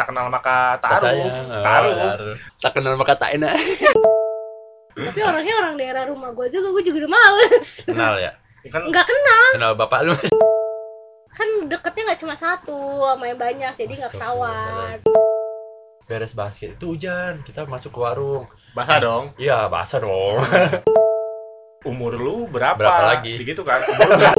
[0.00, 1.28] tak kenal maka Tak taruh.
[1.28, 2.36] Oh, Taruh.
[2.56, 3.52] Tak kenal maka tak enak.
[4.90, 7.68] Tapi orangnya orang daerah rumah gue juga, gue juga udah males.
[7.84, 8.32] Kenal ya?
[8.60, 10.14] Ya kan Nggak kenal, Kenal bapak lu.
[11.30, 12.76] kan deketnya nggak cuma satu
[13.06, 14.96] sama yang banyak, jadi nggak ketahuan.
[16.04, 18.44] Beres basket itu hujan, kita masuk ke warung.
[18.72, 19.24] basah dong.
[19.36, 20.42] Iya, basah dong.
[21.86, 22.76] Umur lu berapa?
[22.76, 23.36] Berapa lagi?
[23.36, 23.80] Begitu kan.
[23.80, 24.36] Umur?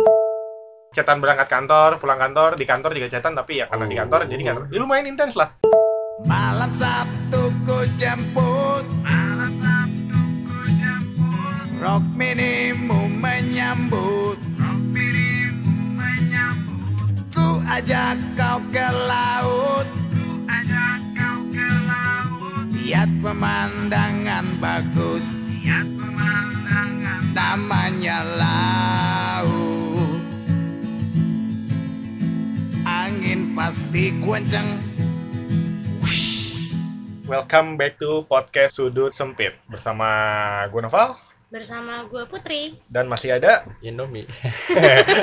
[0.92, 4.42] Cetan berangkat kantor, pulang kantor, di kantor juga cetan tapi ya karena di kantor jadi
[4.44, 4.76] nggak.
[4.76, 5.56] Ya, lumayan intens lah.
[6.28, 8.84] Malam Sabtu ku jemput.
[9.00, 11.80] Malam Sabtu ku jemput.
[11.80, 14.36] Rock minimu menyambut.
[14.36, 17.16] Rock minimu menyambut.
[17.32, 19.88] Ku ajak kau ke laut.
[20.12, 22.68] Ku ajak kau ke laut.
[22.68, 25.24] Lihat pemandangan bagus.
[25.24, 27.20] Lihat pemandangan.
[27.32, 29.81] Namanya laut
[33.52, 34.70] pasti kenceng
[37.28, 40.08] Welcome back to podcast Sudut Sempit bersama
[40.68, 41.16] gue Noval
[41.52, 42.80] Bersama gue Putri.
[42.88, 44.24] dan masih ada Indomie.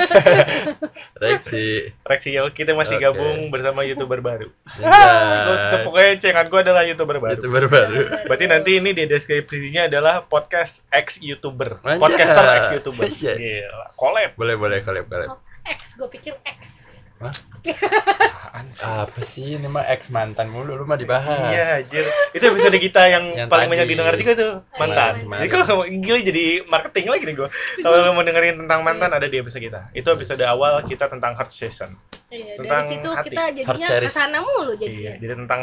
[1.25, 1.89] Reksi.
[2.05, 3.09] Rexio kita masih Oke.
[3.09, 4.45] gabung bersama youtuber baru.
[4.77, 5.09] Ninja.
[5.41, 7.33] Gue tetap pokoknya cengan gue adalah youtuber baru.
[7.33, 8.29] Youtuber baru.
[8.29, 13.09] Berarti nanti ini di deskripsinya adalah podcast ex youtuber, podcaster ex youtuber.
[13.09, 14.37] Gila, collab.
[14.37, 15.33] Boleh, boleh, collab, collab.
[15.33, 16.78] Oh, X, gue pikir X.
[17.19, 18.81] Apaan sih?
[18.81, 21.49] Apa sih ini mah ex mantan mulu lu mah dibahas.
[21.49, 22.05] Iya, anjir.
[22.31, 23.73] Itu episode kita yang, Yang paling tadi.
[23.75, 25.13] banyak didengar juga tuh, mantan.
[25.23, 25.39] Mantan.
[25.39, 27.49] Jadi kalau mau gila jadi marketing lagi nih gue.
[27.77, 29.91] Kalau lo mau dengerin tentang mantan ada di episode kita.
[29.91, 31.93] Itu episode awal kita tentang heart session.
[32.29, 33.25] Iya, Tentang dari situ hati.
[33.27, 34.05] kita jadinya series.
[34.05, 35.13] ke sana mulu Iya, jadinya.
[35.17, 35.61] jadi tentang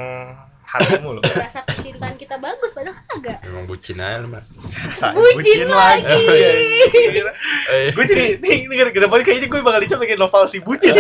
[0.67, 1.23] hati mulu.
[1.47, 3.39] Rasa kecintaan kita bagus, padahal kagak.
[3.41, 4.43] Emang bucin aja lu mah.
[5.15, 6.23] Bucin lagi.
[6.27, 6.53] Oh, iya.
[7.67, 10.95] Eh, gue jadi nih, nih ke depan kayaknya gue bakal dicoba bikin novel si bucin.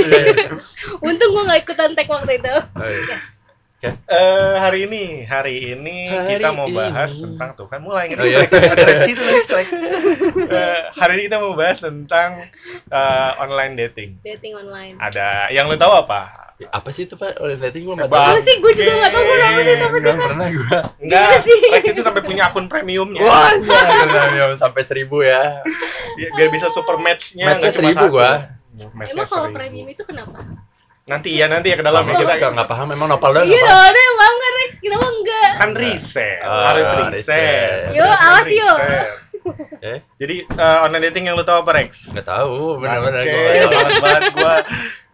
[1.06, 2.54] Untung gue gak ikutan tag waktu itu.
[2.54, 3.02] oh, iya.
[3.06, 3.24] Yes.
[4.08, 7.22] Eh hari ini, hari ini Hari kita mau bahas ini.
[7.28, 8.42] tentang tuh kan mulai Oh, iya.
[8.48, 9.12] lagi
[9.44, 9.68] strike.
[10.48, 12.40] Eh, hari ini kita mau bahas tentang
[12.88, 14.16] eh, online dating.
[14.24, 14.96] Dating online.
[14.96, 16.45] Ada yang lu tahu apa?
[16.56, 17.36] Apa sih itu Pak?
[17.36, 18.20] Oleh dating gua enggak Bang.
[18.22, 18.32] tahu.
[18.32, 18.54] Apa sih?
[18.56, 20.02] Gue juga gak tau gue apa sih itu apa sih.
[20.02, 20.78] Belum pernah gua.
[20.96, 21.28] Enggak?
[21.68, 23.20] Lex itu sampai punya akun premiumnya.
[23.22, 25.60] Wah, iya, sampai seribu ya.
[26.16, 28.06] Biar, bisa super match-nya Match-nya nggak cuma seribu.
[28.90, 30.40] Match-nya Emang kalau premium itu kenapa?
[31.06, 33.44] Nanti ya, nanti ya ke dalam Sama ya kita kita nggak paham emang nopal doang
[33.44, 35.50] Iya nggak dong, ada yang bangga Rex, kenapa enggak?
[35.54, 37.80] kan riset, Oh, harus riset.
[37.92, 38.76] Kan awas yuk.
[38.80, 39.08] riset.
[39.78, 42.10] Eh, Jadi eh, online dating yang lu tahu apa Rex?
[42.10, 43.38] nggak tahu benar-benar gua.
[43.38, 43.70] nggak tahu.
[43.70, 44.54] banget banget gua.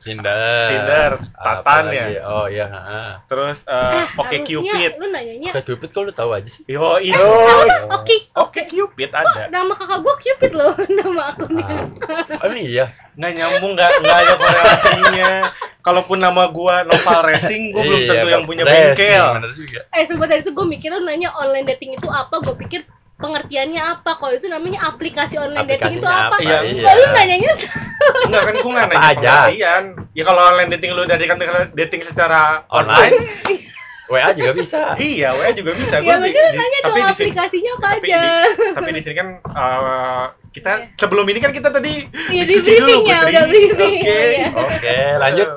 [0.02, 0.66] Tinder.
[0.68, 2.04] Tinder, Tatan ya?
[2.24, 3.10] Oh iya, heeh.
[3.24, 4.92] Terus Eh, eh Oke Cupid.
[4.96, 6.66] lu nanyanya Kayak Cupid kok lu tahu aja sih?
[6.66, 7.22] Yo, itu.
[7.88, 9.46] Oke, Oke Cupid ada.
[9.48, 11.66] nama kakak gue Cupid loh, nama akunnya
[12.34, 12.90] Ah, emang iya.
[13.12, 15.30] Nggak nyambung, nggak nggak ada korelasinya.
[15.80, 18.48] Kalaupun nama gua Noval Racing, gua belum Iya, tentu yang Kak.
[18.48, 19.26] punya bengkel.
[19.90, 22.80] Eh, sumpah tadi itu gue mikir lu nanya online dating itu apa, gue pikir
[23.22, 26.28] pengertiannya apa kalau itu namanya aplikasi online dating itu apa?
[26.28, 26.36] apa?
[26.38, 26.58] Iya.
[26.66, 26.90] Iya.
[26.90, 27.50] Lu nanyanya
[28.26, 29.32] Enggak kan gua nggak nanya aja?
[29.46, 29.82] pengertian.
[30.12, 31.38] Ya kalau online dating lu dari kan
[31.70, 33.14] dating secara Online.
[34.10, 34.92] WA juga bisa.
[35.00, 35.96] iya, WA juga bisa.
[35.96, 38.20] ya di- nanya tapi dong di sini- aplikasinya apa tapi aja.
[38.20, 38.30] di,
[38.76, 40.86] tapi di sini kan eh, kita Iya.
[41.00, 43.72] sebelum ini kan kita tadi Iya, di diskusi dulu, briefing ya, udah briefing.
[43.96, 44.12] Oke.
[44.12, 44.48] Oh, iya.
[44.52, 45.48] Oke, lanjut.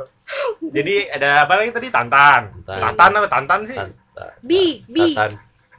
[0.72, 2.42] Jadi ada apa lagi tadi Tantan.
[2.64, 2.80] Tantan.
[2.96, 3.76] Tantan apa Tantan sih?
[3.76, 4.30] Tatan.
[4.40, 5.32] Bi, bi, Tatan.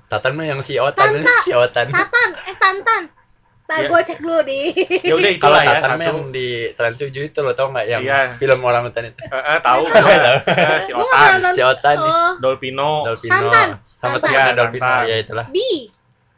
[0.06, 1.34] Tatan mah yang si Otan, Tanta.
[1.46, 1.86] si Otan.
[1.88, 3.02] Tatan, eh Tantan.
[3.66, 3.88] Ntar Iya.
[3.88, 4.60] gue cek dulu di.
[5.02, 7.98] Ya udah Kalau itulah ya Tatan yang di Trans 7 itu lo tau nggak yang
[8.00, 8.30] Iya.
[8.32, 9.18] film orang hutan itu?
[9.18, 11.30] Eh, eh, tahu Eh, si Otan.
[11.50, 12.12] Si Otan nih.
[12.12, 13.68] Oh, Dolpino, Dolpino Tantan.
[13.92, 15.46] sama Iya, Dolpino ya itulah.
[15.48, 15.90] bi,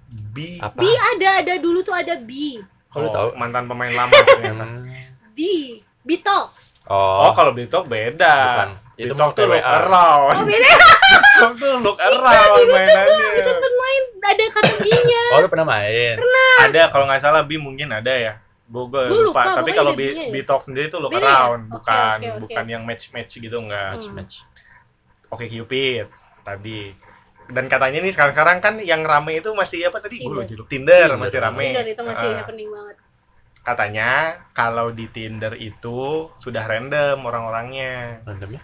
[0.09, 0.57] Bi.
[0.57, 0.73] Apa?
[0.75, 2.57] bi ada, ada dulu tuh ada bi,
[2.89, 3.29] Kok lu Oh, tahu?
[3.37, 4.65] mantan pemain lama ternyata.
[4.65, 4.89] Hmm.
[5.31, 6.49] bi, Bito.
[6.89, 8.33] Oh, Oh, kalau Bitok beda.
[8.33, 8.71] Bukan.
[8.99, 10.35] Itu mah tuh look around.
[10.35, 10.71] Oh beda.
[11.09, 13.27] Bitok tuh look around mainannya.
[13.41, 15.23] Sempet main ada kategorinya.
[15.29, 16.17] oh lu pernah main?
[16.61, 18.35] Ada kalau nggak salah Bi mungkin ada ya.
[18.67, 20.29] Gue lupa, lupa, tapi kalau Bi, ya.
[20.29, 22.41] Bitok sendiri tuh look Beda around, bukan oke, oke.
[22.45, 23.97] bukan yang match-match gitu enggak.
[23.97, 24.17] Match Hmm.
[24.19, 24.35] match.
[25.29, 26.05] Oke Cupid
[26.43, 26.93] tadi.
[27.49, 30.21] Dan katanya nih sekarang-sekarang kan yang rame itu masih apa tadi?
[30.21, 30.69] Gue Tinder.
[30.69, 31.11] Tinder, Tinder.
[31.17, 31.65] masih rame.
[31.65, 32.39] Tinder itu masih Ah.
[32.43, 32.97] happening banget.
[33.61, 34.09] katanya
[34.51, 35.99] kalau di Tinder itu
[36.37, 38.25] sudah random orang-orangnya.
[38.25, 38.63] Random ya?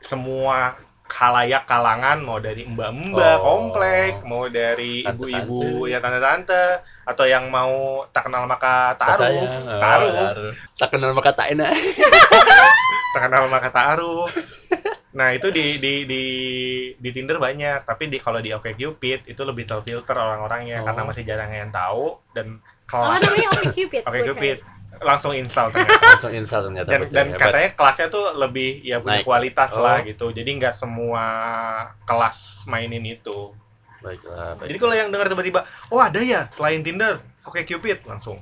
[0.00, 0.74] Semua
[1.04, 3.42] khalayak kalangan mau dari mbak-mbak Oh.
[3.42, 9.42] komplek, mau dari ibu-ibu ya tante-tante atau yang mau tak kenal maka Tak taruh.
[9.42, 10.52] Oh, taruh.
[10.72, 11.74] Tak kenal maka tak enak.
[13.12, 14.30] tak kenal maka taruh.
[15.10, 16.22] Nah, itu di di di
[16.94, 20.86] di Tinder banyak, tapi di kalau di OkCupid itu lebih terfilter orang-orangnya Oh.
[20.86, 24.02] karena masih jarang yang tahu dan Apa kelas namanya Oke Cupid?
[24.08, 24.56] OkCupid
[25.00, 26.04] langsung install ternyata.
[26.12, 27.40] langsung install ternyata dan dan Hebat.
[27.42, 29.24] katanya kelasnya tuh lebih ya punya Naik.
[29.24, 29.82] kualitas Oh.
[29.82, 31.24] lah gitu jadi nggak semua
[32.02, 33.52] kelas mainin itu
[33.98, 34.68] baiklah baik.
[34.68, 38.40] jadi kalau yang dengar tiba-tiba oh ada ya selain Tinder oke Cupid langsung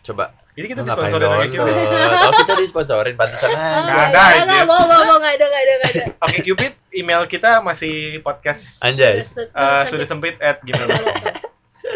[0.00, 1.74] coba jadi kita disponsorin oke Cupid
[2.22, 4.46] oh kita disponsorin pantesan aja Nggak ada, nggak, anjir.
[4.46, 6.04] nggak, mau, mau, mau, nggak ada, nggak ada, nggak ada.
[6.24, 9.20] oke Cupid email kita masih podcast Anjay.
[9.20, 10.86] Sudah- eh, sudah- sempit at gmail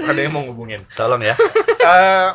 [0.01, 1.35] ada yang mau ngubungin tolong ya
[1.81, 2.29] Eh,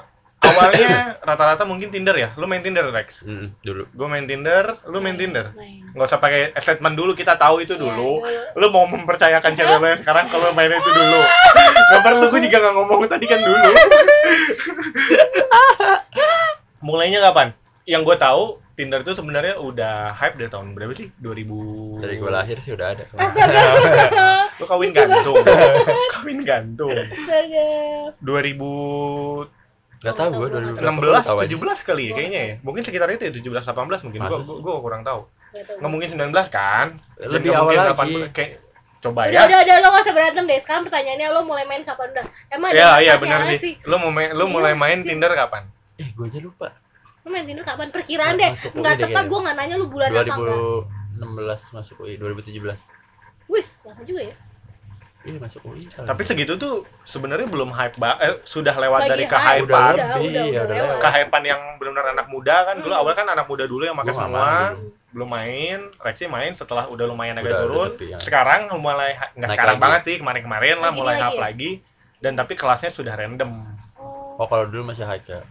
[0.45, 2.29] awalnya rata-rata mungkin Tinder ya.
[2.35, 3.23] Lu main Tinder Rex?
[3.25, 3.83] Mm, dulu.
[3.89, 5.51] Gue main Tinder lu main Tinder?
[5.53, 5.81] Main.
[5.91, 8.19] nggak usah pakai statement dulu kita tahu itu Iya, dulu.
[8.19, 8.59] dulu.
[8.59, 11.19] lu mau mempercayakan cewek lo yang sekarang kalau main itu dulu.
[11.65, 13.69] Nggak perlu gue juga nggak ngomong tadi kan dulu.
[16.85, 17.49] Mulainya kapan?
[17.85, 18.43] Yang gue tahu
[18.75, 21.07] Tinder itu sebenarnya udah hype dari tahun berapa sih?
[21.23, 23.07] 2000 dari gue lahir sih udah ada.
[23.23, 23.61] Astaga.
[24.59, 25.35] lu kawin gantung.
[26.13, 26.91] Kawin gantung.
[26.91, 27.67] Astaga.
[28.19, 29.47] 2016
[29.95, 31.55] nggak tahu gue Tahu, 2000 tahu aja.
[31.75, 34.55] 17 kali ya kayaknya ya mungkin sekitar itu ya 17 18 mungkin gue sih?
[34.59, 35.21] gue kurang tahu
[35.55, 38.51] Nggak mungkin 19 kan lebih awal lagi 18 kayak
[38.99, 40.57] coba Udah, ya udah, udah, lo gak usah berantem deh.
[40.57, 42.25] Sekarang pertanyaannya lo mulai main kapan udah?
[42.49, 43.73] Emang ada Iya, iya benar nggak sih.
[43.85, 45.13] Lu mau main, Iya mulai main sih.
[45.13, 45.63] Tinder kapan?
[45.95, 46.67] eh gue aja lupa
[47.21, 47.87] Lo main Tinder kapan?
[47.93, 48.51] Perkiraan deh.
[48.73, 50.57] Enggak tepat, gue nggak nanya lu bulan apa enggak.
[51.21, 52.59] 2016 masuk UI 2017
[53.45, 54.35] Wis, lama juga ya.
[55.25, 56.05] Iya masuk UI kali.
[56.05, 59.33] Tapi segitu tuh sebenarnya belum hype ba eh, sudah lewat Lagi dari hype.
[59.33, 59.63] kehypean.
[59.65, 60.99] Udah udah, udah, udah udah.
[60.99, 62.75] Kehypean yang benar-benar anak muda kan.
[62.77, 63.01] Dulu Hmm.
[63.01, 64.93] awal kan anak muda dulu yang pakai semua, dulu.
[65.11, 67.87] belum main, Rexy main setelah udah lumayan agak Udah- udah turun.
[67.91, 68.17] sepi, ya.
[68.19, 69.83] Sekarang mulai nggak sekarang lagi.
[69.83, 71.41] banget sih, kemarin-kemarin lah Lagi mulai hype ya?
[71.41, 71.71] lagi.
[72.15, 73.51] Dan tapi kelasnya sudah random.
[73.95, 75.41] Oh, oh kalau dulu masih high ya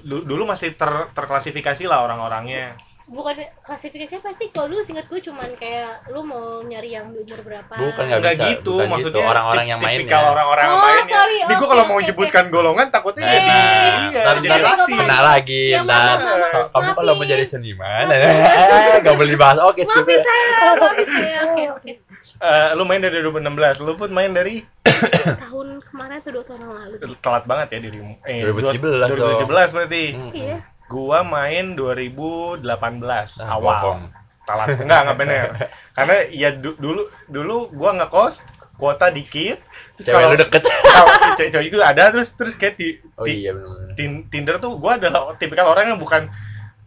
[0.00, 2.76] dulu masih ter- terklasifikasi lah orang-orangnya.
[3.06, 4.48] Bukan klasifikasinya apa sih?
[4.48, 7.68] Kalau dulu singkat gue cuman kayak lu mau nyari yang di umur berapa?
[7.70, 9.28] Bukan, nggak Enggak bisa, gitu, bukan maksudnya gitu.
[9.28, 10.18] Orang-orang tip- yang main ya.
[10.24, 11.04] orang-orang yang Oh, mainnya.
[11.10, 11.36] sorry.
[11.36, 14.96] Ini gua Oke, kalau mau menyebutkan golongan takutnya Nah, jadi iya, jadi rasis.
[14.96, 16.16] kena lagi Ya, ntar
[16.70, 20.22] kamu kalau mau jadi seniman eh, nggak boleh dibahas oke skip Maafin ya.
[20.22, 20.48] saya,
[20.80, 21.38] maafin saya.
[21.44, 21.90] Oke, oke.
[22.34, 24.64] Eh, lu main dari 2016, lu pun main dari
[25.44, 26.96] Tahun kemarin atau dua tahun lalu?
[27.18, 28.12] telat banget ya dirimu.
[28.22, 28.80] Eh, 2017
[29.12, 29.44] dong.
[29.44, 30.02] 2017 berarti.
[30.32, 30.56] Iya.
[30.86, 33.80] Gua main 2018 Nah, awal.
[33.80, 34.02] bohong.
[34.44, 34.66] Telat.
[34.76, 35.46] Enggak, enggak bener.
[35.96, 38.44] Karena ya du- dulu dulu gua ngekos
[38.74, 39.62] kuota dikit.
[39.96, 40.62] Terus cewek kalau lu deket
[40.94, 43.54] kalau cewek cewek juga ada terus terus kayak di, oh iya
[44.28, 46.28] Tinder tuh gua adalah tipikal orang yang bukan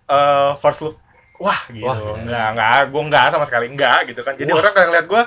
[0.05, 0.99] eh, first look
[1.37, 1.85] wah gitu.
[1.85, 2.17] Wah.
[2.17, 4.33] Enggak, enggak, gua enggak sama sekali enggak gitu kan.
[4.33, 4.59] Jadi Wah.
[4.61, 5.23] orang kalau lihat gua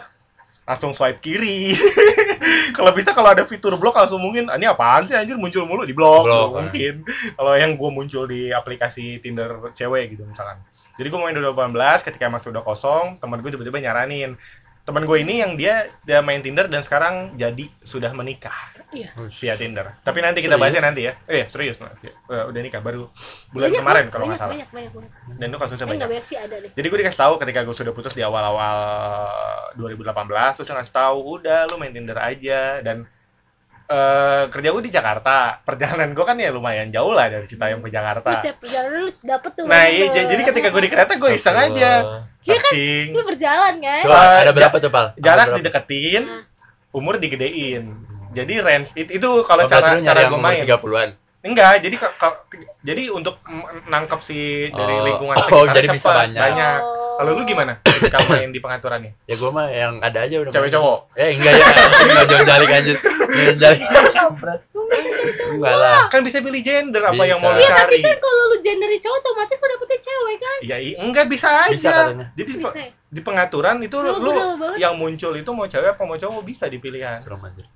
[0.70, 1.74] langsung swipe kiri.
[2.78, 5.82] kalau bisa kalau ada fitur blok langsung mungkin "Ah, ini apaan sih anjir muncul mulu
[5.82, 6.94] di blok, Blok, Tuh, mungkin.
[7.34, 10.62] Kalau yang gua muncul di aplikasi Tinder cewek gitu misalkan.
[10.94, 14.36] Jadi gua main 2018 ketika emang sudah kosong, teman gue tiba-tiba nyaranin.
[14.80, 18.72] Teman gue ini yang dia dia main Tinder dan sekarang jadi sudah menikah
[19.38, 19.86] via Tinder.
[20.02, 20.62] Tapi nanti kita Serius?
[20.66, 21.12] bahasnya nanti ya.
[21.30, 21.94] Eh, serius nah.
[22.02, 22.10] Eh,
[22.50, 23.06] udah nikah baru
[23.54, 24.52] bulan Banyak, kemarin kalau nggak salah.
[24.56, 25.10] Banyak, banyak, banyak.
[25.38, 26.08] Dan itu kasusnya banyak.
[26.10, 26.70] banyak sih ada deh.
[26.74, 28.78] Jadi gue dikasih tahu ketika gue sudah putus di awal-awal
[29.78, 33.06] 2018 terus dia ngasih tahu udah lu main Tinder aja dan
[33.90, 35.58] eh kerja gue di Jakarta.
[35.60, 38.22] Perjalanan gue kan ya lumayan jauh lah dari Citayam ke Jakarta.
[38.24, 39.64] Terus setiap perjalanan lu dapet tuh.
[39.66, 41.90] Nah, iya, j- jadi ketika gue di kereta gue iseng aja
[42.40, 42.72] Iya kan?
[43.10, 44.00] Lu berjalan kan?
[44.00, 45.58] coba Eh, ada berapa tuh pal Ada Jarak berapa?
[45.58, 46.42] dideketin, Nah.
[46.92, 47.82] umur digedein.
[48.30, 50.62] Jadi range itu, itu kalau Oh, cara cara yang gue main.
[50.62, 51.10] 30-an
[51.40, 52.40] Enggak, jadi ke- ke-
[52.80, 53.40] jadi untuk
[53.86, 54.38] nangkep si
[54.68, 55.04] dari Oh.
[55.04, 56.36] lingkungan Oh, sekitar jadi bisa cepat, banyak.
[56.38, 56.78] banyak.
[56.78, 56.99] Oh.
[57.20, 57.76] Kalau lu gimana?
[57.82, 59.12] Ketika main di pengaturannya?
[59.22, 60.98] ya gua mah yang ada aja udah Cewek cowok?
[61.14, 61.64] eh enggak ya
[62.02, 62.96] enggak jauh jalik anjir
[63.30, 63.80] Jangan jalik
[65.52, 67.62] enggak lah Kan bisa pilih gender apa yang mau lu Bisa.
[67.62, 67.98] Iya, tapi cari.
[68.02, 70.58] kan kalau lu gendernya cowok otomatis lu dapetnya cewek kan?
[70.62, 71.70] Ya i- enggak bisa aja.
[71.70, 72.26] Bisa katanya.
[72.34, 72.72] Jadi Bisa.
[72.74, 72.88] ya?
[73.10, 74.30] di pengaturan itu Lu
[74.76, 77.18] yang muncul itu mau cewek apa mau cowok bisa dipilih kan.
[77.18, 77.66] serem anjir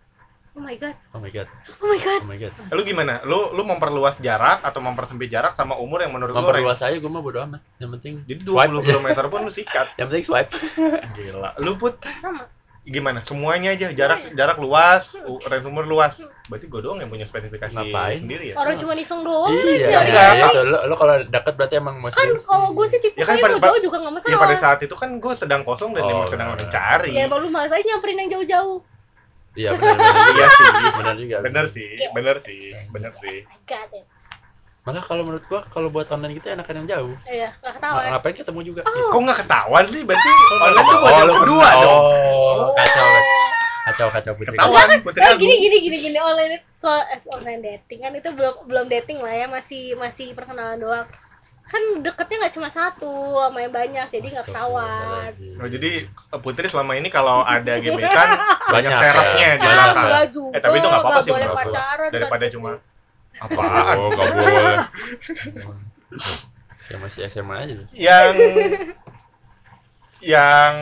[0.55, 0.95] Oh my god.
[1.11, 1.51] oh my god
[1.83, 2.21] Oh my god.
[2.21, 3.19] oh my god Lu gimana?
[3.23, 7.11] Lu lu memperluas jarak atau mempersempit jarak sama umur yang menurut lu memperluas saya gua
[7.11, 9.87] mah bodo amat yang penting Jadi swipe 20 km pun lu sikat.
[9.99, 10.55] yang penting swipe
[11.13, 11.59] Gila.
[11.59, 12.47] Lu put Sama.
[12.83, 13.19] gimana?
[13.21, 16.21] Semuanya aja jarak jarak luas, range umur luas.
[16.47, 18.21] Berarti gue doang yang punya spesifikasi Ngapain?
[18.21, 18.55] sendiri ya.
[18.55, 19.89] Orang cuma iseng doang iya.
[19.89, 20.05] Enggak.
[20.05, 23.25] iya itu lo, lo kalau deket berarti emang mau Kan kalau gue sih tipe Ya
[23.25, 24.31] kan pada- jauh juga gak masalah.
[24.31, 26.61] Ya pada saat itu kan gue sedang kosong dan Oh, emang sedang benar.
[26.61, 27.11] mencari.
[27.11, 28.79] Ya baru malah saya nyamperin yang jauh-jauh.
[29.55, 30.67] Iya benar benar Iya sih.
[30.93, 33.37] benar juga Bener sih, bener sih, bener sih.
[34.85, 38.09] Malah kalau menurut gua kalau buat online gitu enakan yang jauh Iya, gak Ng- ketahuan.
[38.11, 40.03] ngapain ketemu juga Kok nggak ketahuan sih?
[40.03, 42.03] Berarti online tuh buat Oh, yang kedua pernah- dong.
[42.05, 43.07] oh kacau
[43.85, 45.41] kacau kacau putri Ketahuan, putri Eh, Agung.
[45.41, 49.19] gini gini gini gini online itu kalau eh, online dating kan itu belum belum dating
[49.19, 51.07] lah ya masih masih perkenalan doang
[51.65, 53.09] kan deketnya nggak cuma satu
[53.41, 55.91] sama yang banyak jadi nggak ketahuan Oh, jadi
[56.39, 58.29] Putri selama ini kalau ada gebetan
[58.69, 59.01] banyak Banyak ya.
[59.01, 60.07] serapnya belakang.
[60.07, 62.71] nggak juga Eh, tapi itu nggak apa-apa sih boleh pacaran kan Daripada cuma
[63.35, 63.95] apaan?
[63.95, 64.77] oh nggak boleh
[66.85, 68.29] Ya masih SMA aja yang
[70.21, 70.75] yang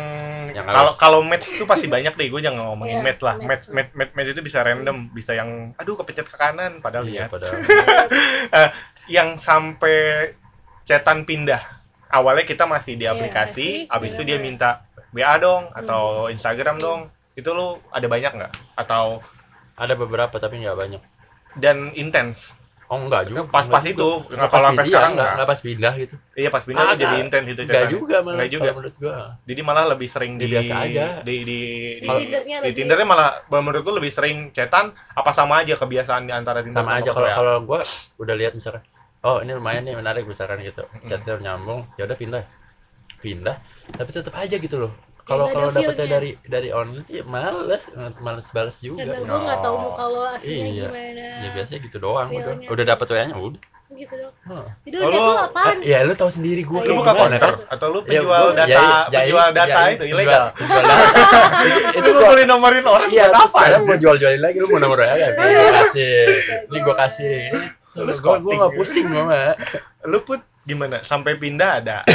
[0.53, 3.71] Yang kalau kalau match itu pasti banyak deh gue jangan ngomongin Iya, match lah match.
[3.71, 7.27] match match match, match itu bisa random bisa yang aduh kepencet ke kanan padahal Iya,
[7.27, 7.55] ya padahal.
[9.09, 10.31] yang sampai
[10.83, 11.63] cetan pindah
[12.09, 14.47] awalnya kita masih di Iya, aplikasi sih, abis itu dia bener.
[14.47, 14.71] minta
[15.11, 16.33] WA dong atau Hmm.
[16.33, 17.01] Instagram dong
[17.33, 19.21] itu lu ada banyak nggak atau
[19.73, 21.03] Ada beberapa tapi nggak banyak.
[21.55, 22.53] dan intens
[22.87, 23.49] Oh enggak juga.
[23.49, 24.21] Pas-pas Enggak itu, juga.
[24.21, 25.33] nggak Nggak kalau pas sampai pindah, sekarang enggak, nggak.
[25.33, 26.15] enggak pas pindah gitu.
[26.35, 28.37] iya pas pindah Ah, jadi intens itu Enggak juga malah.
[28.37, 28.71] Nggak juga.
[28.71, 29.17] Menurut gua.
[29.43, 31.05] jadi malah lebih sering Ya, di biasa aja.
[31.19, 31.61] di di
[31.97, 36.23] Di di, Tindernya di Tindernya malah menurut lu lebih sering cetan apa sama aja kebiasaan
[36.23, 37.81] di antara Tinder Sama aja kalau kalau gua
[38.19, 38.85] udah lihat misalkan
[39.23, 40.83] oh ini lumayan nih menarik misalkan gitu.
[41.05, 42.45] Chatnya nyambung, ya udah pindah.
[43.19, 43.55] Pindah,
[43.93, 44.91] tapi tetap aja gitu loh.
[45.23, 47.87] Kalau kalau dapetnya dari dari online sih males,
[48.19, 49.07] males balas juga.
[49.07, 50.87] karena gue nggak tahu muka lo aslinya Iya.
[50.91, 52.55] gimana Ya biasanya gitu doang udah.
[52.67, 53.63] Udah dapet WA-nya udah.
[53.93, 54.67] gitu dong Hah.
[54.83, 57.53] jadi Oh, lo- lo apaan Ya lu tahu sendiri gua Oh, lu iya, buka counter
[57.69, 60.55] atau lu Ya, penjual gua- data ya, ya, penjual ya, data ya, itu ilegal penjual-
[60.57, 61.39] penjual data.
[62.01, 63.81] itu lu boleh nomorin orang Iya, apa anjir?
[63.85, 65.29] mau jual-jualin lagi lu mau nomor WA ya?
[65.39, 66.15] Gue kasih.
[66.67, 67.37] Ini gua kasih.
[67.95, 68.43] Lu Gue scouting.
[68.43, 69.53] gua enggak pusing gua mah.
[70.11, 71.99] lu put gimana sampai pindah ada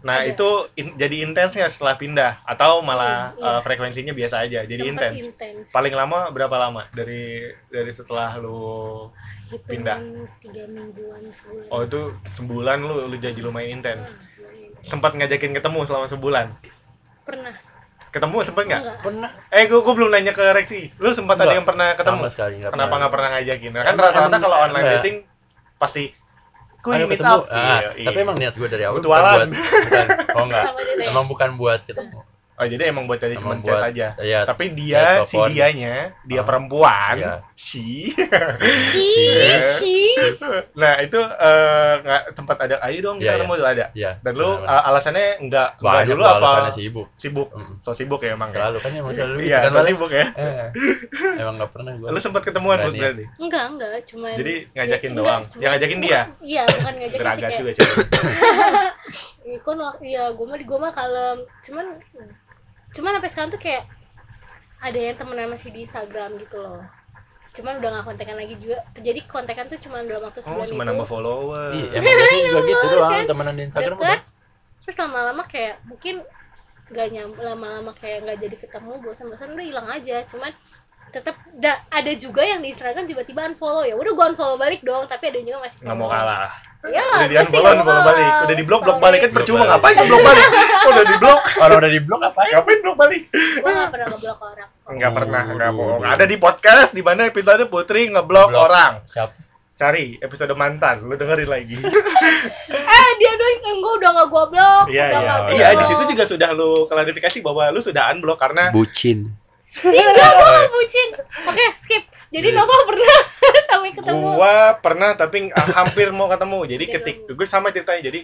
[0.00, 0.30] nah Ada.
[0.30, 3.50] itu in- jadi intensnya setelah pindah atau malah Hmm, iya.
[3.50, 9.08] uh, frekuensinya biasa aja jadi intens intens paling lama berapa lama dari dari setelah lu
[9.46, 9.98] Hitungan pindah.
[10.38, 14.84] tiga mingguan sebulan oh itu sebulan lu lu jadi lumayan intens lumayan intens.
[14.84, 16.46] sempat ngajakin ketemu selama sebulan
[17.22, 17.56] pernah
[18.14, 19.30] ketemu sempet nggak enggak Pernah.
[19.50, 22.54] eh gua, gua belum nanya ke Reksi lu sempat ada yang pernah ketemu Sama sekali
[22.56, 24.96] enggak kenapa nggak pernah ngajakin Nah, kan rata-rata kalau online enggak.
[25.00, 25.16] dating
[25.76, 26.04] pasti
[26.78, 27.34] kuy Ayo meet ketemu.
[27.34, 28.06] up Ah, Iya, iya.
[28.06, 29.48] Tapi emang niat gue dari awal bukan buat bukan.
[30.32, 30.64] Oh enggak.
[31.02, 32.18] Emang bukan buat ketemu.
[32.54, 34.40] Oh jadi emang buat jadi cuma chat aja Iya.
[34.44, 36.44] tapi dia si dianya dia Ah.
[36.44, 37.34] perempuan Iya.
[37.52, 38.14] si
[38.84, 40.14] Shih, shih.
[40.72, 44.10] nah itu eh, nggak tempat ada ayo dong kita Iya, ketemu dulu ada Iya.
[44.20, 44.70] dan lu benar-benar.
[44.72, 47.06] uh, alasannya enggak enggak dulu apa alasannya sibuk.
[47.14, 47.74] sibuk Mm.
[47.80, 50.26] so sibuk ya emang ya Selalu kan emang selalu gitu iya kan so sibuk ya
[50.34, 50.68] Eh,
[51.36, 52.06] Emang enggak pernah gue.
[52.06, 53.00] lu sempat ketemuan Bud, nih.
[53.00, 57.20] berarti enggak enggak cuman jadi ngajakin Enggak, doang yang ngajakin dia iya bukan ngajakin sih
[57.20, 57.70] geragas juga
[59.44, 61.44] Iya, kon iya gue mah di gue mah kalem.
[61.60, 61.86] Cuman
[62.96, 63.84] cuman sampai sekarang tuh kayak
[64.80, 66.80] ada yang temenan masih di Instagram gitu loh.
[67.54, 68.80] Cuman udah gak kontekan lagi juga.
[68.96, 70.90] Jadi kontekan tuh cuma dalam waktu oh sebulan cuma itu.
[70.90, 71.68] nambah follower.
[71.76, 73.24] Iya, emang juga gitu doang kan?
[73.28, 74.08] temenan di Instagram deket.
[74.08, 74.20] udah.
[74.84, 76.20] terus lama-lama kayak mungkin
[76.92, 80.20] gak nyam lama-lama kayak nggak jadi ketemu bosan-bosan udah hilang aja.
[80.28, 80.52] Cuman
[81.08, 83.84] tetap da- ada juga yang di Instagram tiba-tiba unfollow.
[83.84, 87.26] Ya udah gua unfollow balik dong tapi ada juga masih nggak mau kalah ya udah
[87.26, 89.70] di unfollow unfollow balik udah di blok blok balik kan percuma balik.
[89.72, 90.46] ngapain blok balik
[90.84, 92.50] udah di blok Orang udah di blok ngapain?
[92.52, 93.22] ngapain blok balik
[93.56, 96.02] gua nggak pernah ngeblok orang Enggak Oh, pernah, enggak bohong.
[96.04, 98.62] Ada di podcast di mana episode Putri ngeblok Blok.
[98.62, 99.00] orang.
[99.02, 99.32] Siapa?
[99.74, 101.80] Cari episode mantan, lu dengerin lagi.
[102.94, 105.34] eh dia doang yang gua udah nggak gua blok Iya, udah iya.
[105.50, 105.80] Iya, blok.
[105.80, 109.32] di situ juga sudah lu klarifikasi bahwa lu sudah unblock karena Bucin.
[109.82, 111.08] Enggak, gua nggak bucin.
[111.44, 112.02] Oke, skip.
[112.30, 112.58] Jadi Iya.
[112.58, 113.14] Nova pernah
[113.68, 114.26] sampai ketemu.
[114.36, 116.58] gua pernah tapi hampir mau ketemu.
[116.68, 118.02] Jadi ketik gue sama ceritanya.
[118.04, 118.20] Jadi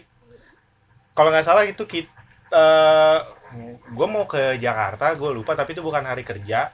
[1.11, 2.67] kalau nggak salah itu kita
[3.91, 6.71] gua mau ke Jakarta, gue lupa tapi itu bukan hari kerja.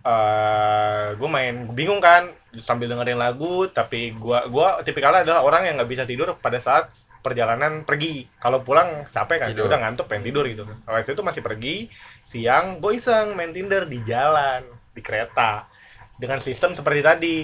[0.00, 5.74] eh gue main bingung kan sambil dengerin lagu tapi gua gua tipikalnya adalah orang yang
[5.76, 6.88] nggak bisa tidur pada saat
[7.20, 8.26] perjalanan pergi.
[8.40, 9.68] Kalau pulang capek kan Tidur.
[9.68, 10.64] udah ngantuk pengen tidur gitu.
[10.64, 11.76] Kalau itu masih pergi
[12.24, 15.68] siang gue iseng main tinder di jalan di kereta.
[16.16, 17.36] Dengan sistem seperti tadi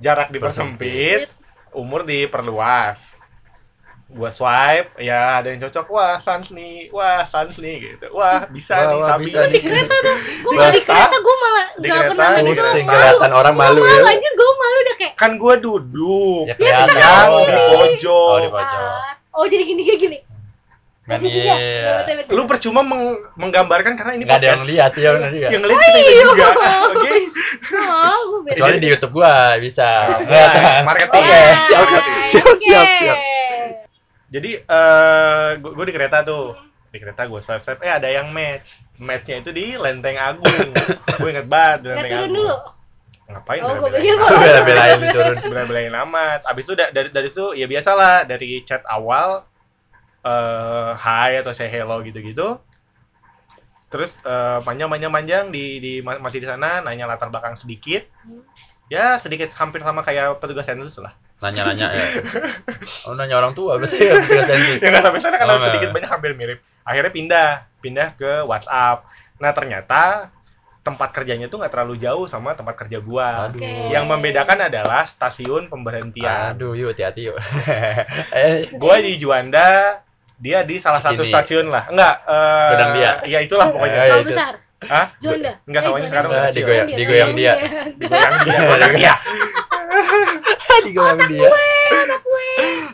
[0.00, 1.28] jarak dipersempit
[1.76, 3.15] umur diperluas
[4.08, 8.72] gua swipe ya ada yang cocok wah sans nih wah sans nih gitu wah bisa
[8.72, 11.16] Wah, nih wah, sabi bisa Di kereta tuh, malah di Kereta?
[11.18, 12.94] gue malah Di nggak kereta, pernah main itu Pusing malu.
[12.94, 13.92] kelihatan orang malu Gua ya.
[13.92, 16.94] malu anjir gue malu udah kayak kan gua duduk Ya kelihatan.
[16.96, 18.90] yang Oh, di di pojok pojok.
[18.94, 20.18] ah, oh jadi gini kayak gini.
[21.02, 21.54] Kan Posisinya.
[21.56, 21.94] iya.
[22.28, 25.48] Lu percuma meng- menggambarkan karena ini Enggak ada yang lihat ya benar juga.
[25.48, 26.46] yang ngeliat kita juga
[26.90, 27.10] oke
[27.66, 28.42] Oh.
[28.44, 29.86] Kecuali di YouTube gua bisa.
[30.20, 32.26] Nah, marketing Iya, siap, Marketing.
[32.28, 33.18] siap, siap, siap.
[34.26, 36.56] Jadi eh gua, gua di kereta tuh.
[36.86, 37.82] Di kereta gue swipe swipe.
[37.84, 38.80] Eh ada yang match.
[38.96, 40.72] Matchnya itu di Lenteng Agung.
[41.20, 42.32] Gue inget banget di Lenteng Agung.
[42.32, 42.56] dulu.
[43.26, 44.30] ngapain Oh, gue pikir mau.
[44.38, 45.36] Bela-belain turun.
[45.50, 46.46] bela-belain amat.
[46.46, 49.42] Abis itu da- dari dari itu ya biasalah dari chat awal
[50.22, 52.56] eh hi atau say hello gitu-gitu.
[53.90, 58.06] Terus eh, panjang-panjang-panjang di, di ma- masih di sana nanya latar belakang sedikit.
[58.24, 58.42] Hmm.
[58.86, 62.04] ya sedikit hampir sama kayak petugas sensus lah Nanya-nanya ya.
[63.04, 64.78] Oh, nanya orang tua berarti ya sensus.
[64.78, 69.04] ya nggak sampai sana kan Oh, sedikit banyak hampir mirip akhirnya pindah pindah ke WhatsApp
[69.36, 70.32] nah ternyata
[70.80, 73.50] tempat kerjanya tuh nggak terlalu jauh sama tempat kerja gua.
[73.50, 73.58] Aduh.
[73.58, 73.90] Oke.
[73.90, 76.54] Yang membedakan adalah stasiun pemberhentian.
[76.54, 77.34] Aduh, yuk hati-hati yuk.
[78.32, 79.98] eh, Gua di Juanda,
[80.36, 81.32] dia di salah satu Cikini.
[81.32, 81.90] stasiun lah.
[81.90, 83.10] Enggak, eh Bedang dia.
[83.26, 83.98] Ya itulah pokoknya.
[83.98, 84.30] Eh, Sawah itu.
[84.30, 84.52] besar.
[84.78, 85.06] Hah?
[85.18, 85.52] Jonda.
[85.66, 86.46] Enggak, sawahnya sekarang udah Jonda.
[86.46, 86.60] kecil.
[86.62, 86.98] digoyang- Jonda.
[87.02, 87.52] digoyang dia.
[87.98, 89.14] Digoyang dia,
[90.86, 91.48] goyang dia.
[91.48, 92.16] digoyang dia.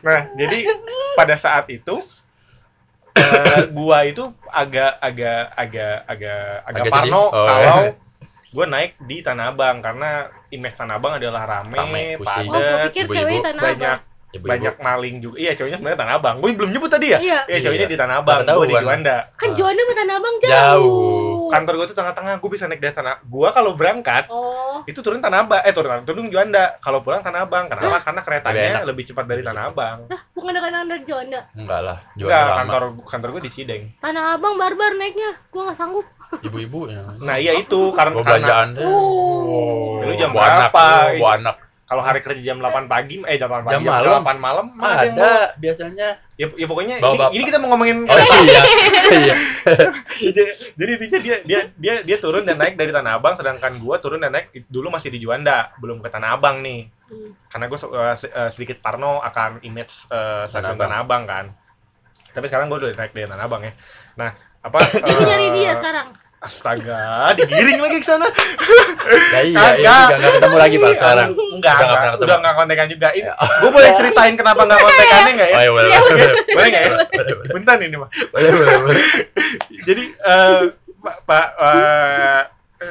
[0.01, 0.59] Nah, jadi
[1.15, 1.97] pada saat itu
[3.13, 6.93] eh, gua itu agak agak agak agak agak Agak sedih?
[7.09, 7.93] parno Oh, kalau ya.
[8.51, 10.11] gua naik di Tanah Abang karena
[10.49, 12.05] image Tanah Abang adalah rame, Rame.
[12.15, 14.11] Oh, gue padat, ibu-ibu, ceweknya tanah banyak abang.
[14.33, 14.49] Ibu-ibu.
[14.49, 15.37] banyak maling juga.
[15.37, 16.37] Iya, cowoknya sebenarnya Tanah Abang.
[16.41, 17.19] Gue belum nyebut tadi ya?
[17.21, 17.39] Iya.
[17.45, 17.93] Iya, cowoknya Iya.
[17.93, 18.75] di Tanah Abang, gua di.
[18.75, 19.17] Juanda.
[19.37, 20.49] Kan Jonda sama tanah abang Jauh.
[20.49, 21.22] jauh.
[21.49, 23.25] Kantor gua tuh tengah-tengah, gua bisa naik dari Tanah.
[23.25, 24.85] Gua kalau berangkat Oh.
[24.85, 26.77] itu turun Tanah Abang, eh turun turun Juanda.
[26.79, 27.67] Kalau pulang Tanah Abang.
[27.67, 27.99] Kenapa?
[28.01, 28.83] Karena Lebih keretanya enak.
[28.85, 29.99] lebih cepat dari Tanah Abang.
[30.07, 31.41] Lah, bukan dekat dari Jonda.
[31.53, 32.59] Enggak lah, jual Enggak, lama.
[32.59, 33.83] kantor kantor gue di Cideng.
[33.99, 35.31] Tanah abang barbar naiknya.
[35.49, 36.07] Gua nggak sanggup.
[36.41, 37.03] Ibu-ibu ya.
[37.19, 38.85] Nah, iya itu karena Gua karena belanjaan deh.
[38.85, 40.01] Oh.
[40.03, 40.85] Lu jam anak, berapa?
[41.13, 41.57] lu, bawa anak.
[41.93, 44.25] Kalau hari kerja jam 8 pagi, eh jam 8 pagi, Jam jam, malam.
[44.25, 45.21] 8 malam ada yang mau.
[45.29, 46.09] Ada biasanya.
[46.41, 47.31] Ya, ya pokoknya Bawa ini, bapak.
[47.37, 48.63] ini kita mau ngomongin Oh iya.
[49.13, 49.35] Iya.
[50.33, 54.01] jadi, jadi intinya dia dia dia dia turun dan naik dari Tanah Abang sedangkan gua
[54.01, 56.89] turun dan naik dulu masih di Juanda, belum ke Tanah Abang nih.
[57.13, 57.37] Hmm.
[57.53, 57.79] Karena gue
[58.57, 61.53] sedikit parno akan image eh, stasiun Tanah Tanah Abang kan.
[62.33, 63.77] Tapi sekarang gue udah naik dari Tanah Abang ya.
[64.17, 64.33] Nah,
[64.65, 66.22] apa eh, nyari dia sekarang.
[66.43, 68.27] Astaga, digiring lagi ke sana.
[69.31, 69.79] Ya iya, Kagak.
[69.79, 71.29] iya juga nggak ketemu lagi Pak sekarang.
[71.31, 72.27] Enggak, Udah nggak enggak, pernah ketemu.
[72.27, 73.09] udah enggak kontekan juga.
[73.13, 75.55] Ini gue boleh ceritain kenapa enggak kontekannya enggak ya?
[75.55, 75.89] Oh iya boleh.
[75.95, 76.93] Boleh Boleh enggak ya?
[77.49, 78.11] Bentar ini mah.
[78.11, 79.03] Boleh boleh boleh.
[79.83, 80.61] Jadi eh
[80.99, 82.43] Pak Pak eh,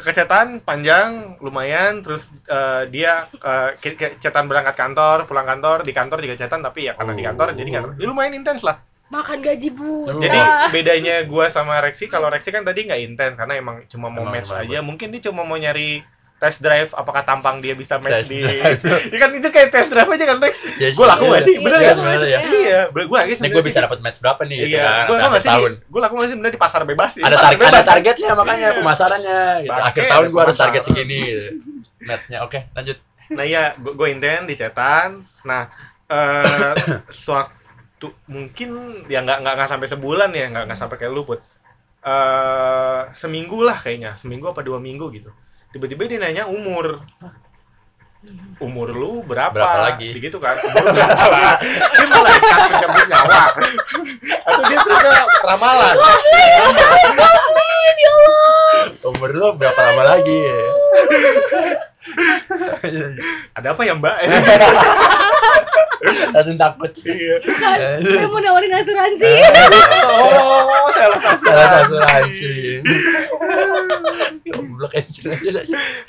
[0.01, 3.27] kecetan panjang lumayan terus eh, dia
[3.75, 7.51] ke- kecetan berangkat kantor, pulang kantor, di kantor juga kecetan tapi ya karena di kantor
[7.51, 8.79] jadi nggak ya lumayan intens lah.
[9.11, 10.15] Makan gaji buta.
[10.17, 10.39] Jadi
[10.71, 14.33] bedanya gua sama Rexi kalau Rexi kan tadi nggak intens karena emang cuma mau Emang
[14.33, 14.79] match aja.
[14.79, 15.99] Mungkin dia cuma mau nyari
[16.37, 18.41] test drive apakah tampang dia bisa match Test di
[19.13, 21.55] ya kan itu kayak test drive aja kan Rex Ya, Gua laku nggak sih?
[21.55, 22.39] Bener Iya, sebenarnya ya.
[22.41, 25.05] iya gue lagi Ini gue bisa dapat match berapa nih gitu iya kan?
[25.05, 25.71] gue gak akhir sih tahun.
[25.85, 28.77] gue laku nggak sih sebenarnya di pasar bebas sih Ada bebas, ada targetnya makanya Iya.
[28.81, 29.81] pemasarannya gitu.
[29.85, 31.41] Akhir tahun gue harus target segini gitu.
[32.01, 32.97] Matchnya oke lanjut.
[33.29, 35.69] nah iya gue intent di cetan nah
[36.07, 36.73] eh
[38.01, 38.69] suatu mungkin
[39.05, 41.37] ya nggak nggak nggak sampai sebulan ya nggak nggak sampai kayak luput.
[42.01, 45.29] Eh seminggu lah kayaknya seminggu apa dua minggu gitu.
[45.69, 47.05] Tiba-tiba dia nanya umur.
[48.61, 50.13] Umur lu berapa, Berapa lagi?
[50.13, 51.25] begitu kan umur lu berapa?
[51.29, 53.41] Lah dia malaikat pencabut nyawa
[54.45, 55.95] atau dia ternyata ramalan.
[59.13, 60.41] Umur lu berapa lama lagi?
[63.53, 64.15] Ada apa ya mbak
[66.31, 66.89] Langsung takut.
[67.03, 69.29] iya Kan, dia mau nawarin asuransi.
[70.09, 70.89] oh
[71.37, 72.81] salah anjing.
[74.43, 75.21] Goblok aja.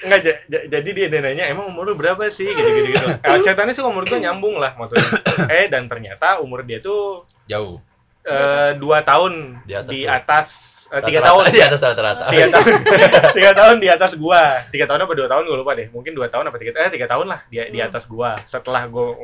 [0.01, 3.07] Enggak, ja- ja- jadi dia nanya emang umur lu berapa sih gitu-gitu gitu.
[3.21, 5.05] Eh, catatannya sih umur gua nyambung lah maksudnya.
[5.51, 7.77] Eh dan ternyata umur dia tuh Jauh.
[8.25, 12.25] eh, dua tahun Di atas eh, tiga tahun di atas rata-rata.
[12.29, 12.73] tiga tahun
[13.37, 16.29] tiga tahun di atas gua tiga tahun apa dua tahun gua lupa deh mungkin dua
[16.29, 17.89] tahun apa tiga eh tiga tahun lah dia di Hmm.
[17.89, 19.17] atas gua setelah gua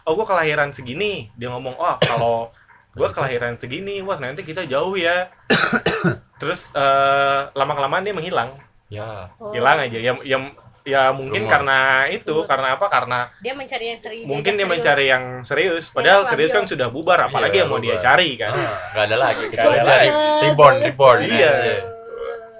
[0.00, 2.54] oh gua kelahiran segini dia ngomong oh kalau
[2.92, 5.28] gua kelahiran segini wah nanti kita jauh ya
[6.40, 8.54] terus eh, lama kelamaan dia menghilang
[8.86, 9.34] Ya.
[9.36, 9.50] Oh.
[9.50, 10.38] hilang aja ya ya
[10.86, 11.52] ya mungkin Rumor.
[11.52, 12.46] karena itu Rumor.
[12.46, 14.24] karena apa karena Dia mencari yang serius.
[14.24, 14.70] mungkin dia serius.
[14.72, 18.30] mencari yang serius padahal Yang serius kan sudah bubar apalagi Iya, yang mau dia cari
[18.36, 20.42] kan Ah, nggak ada lagi Nggak kecuali ada dari lagi.
[20.44, 21.18] reborn, reborn.
[21.20, 21.52] Iya.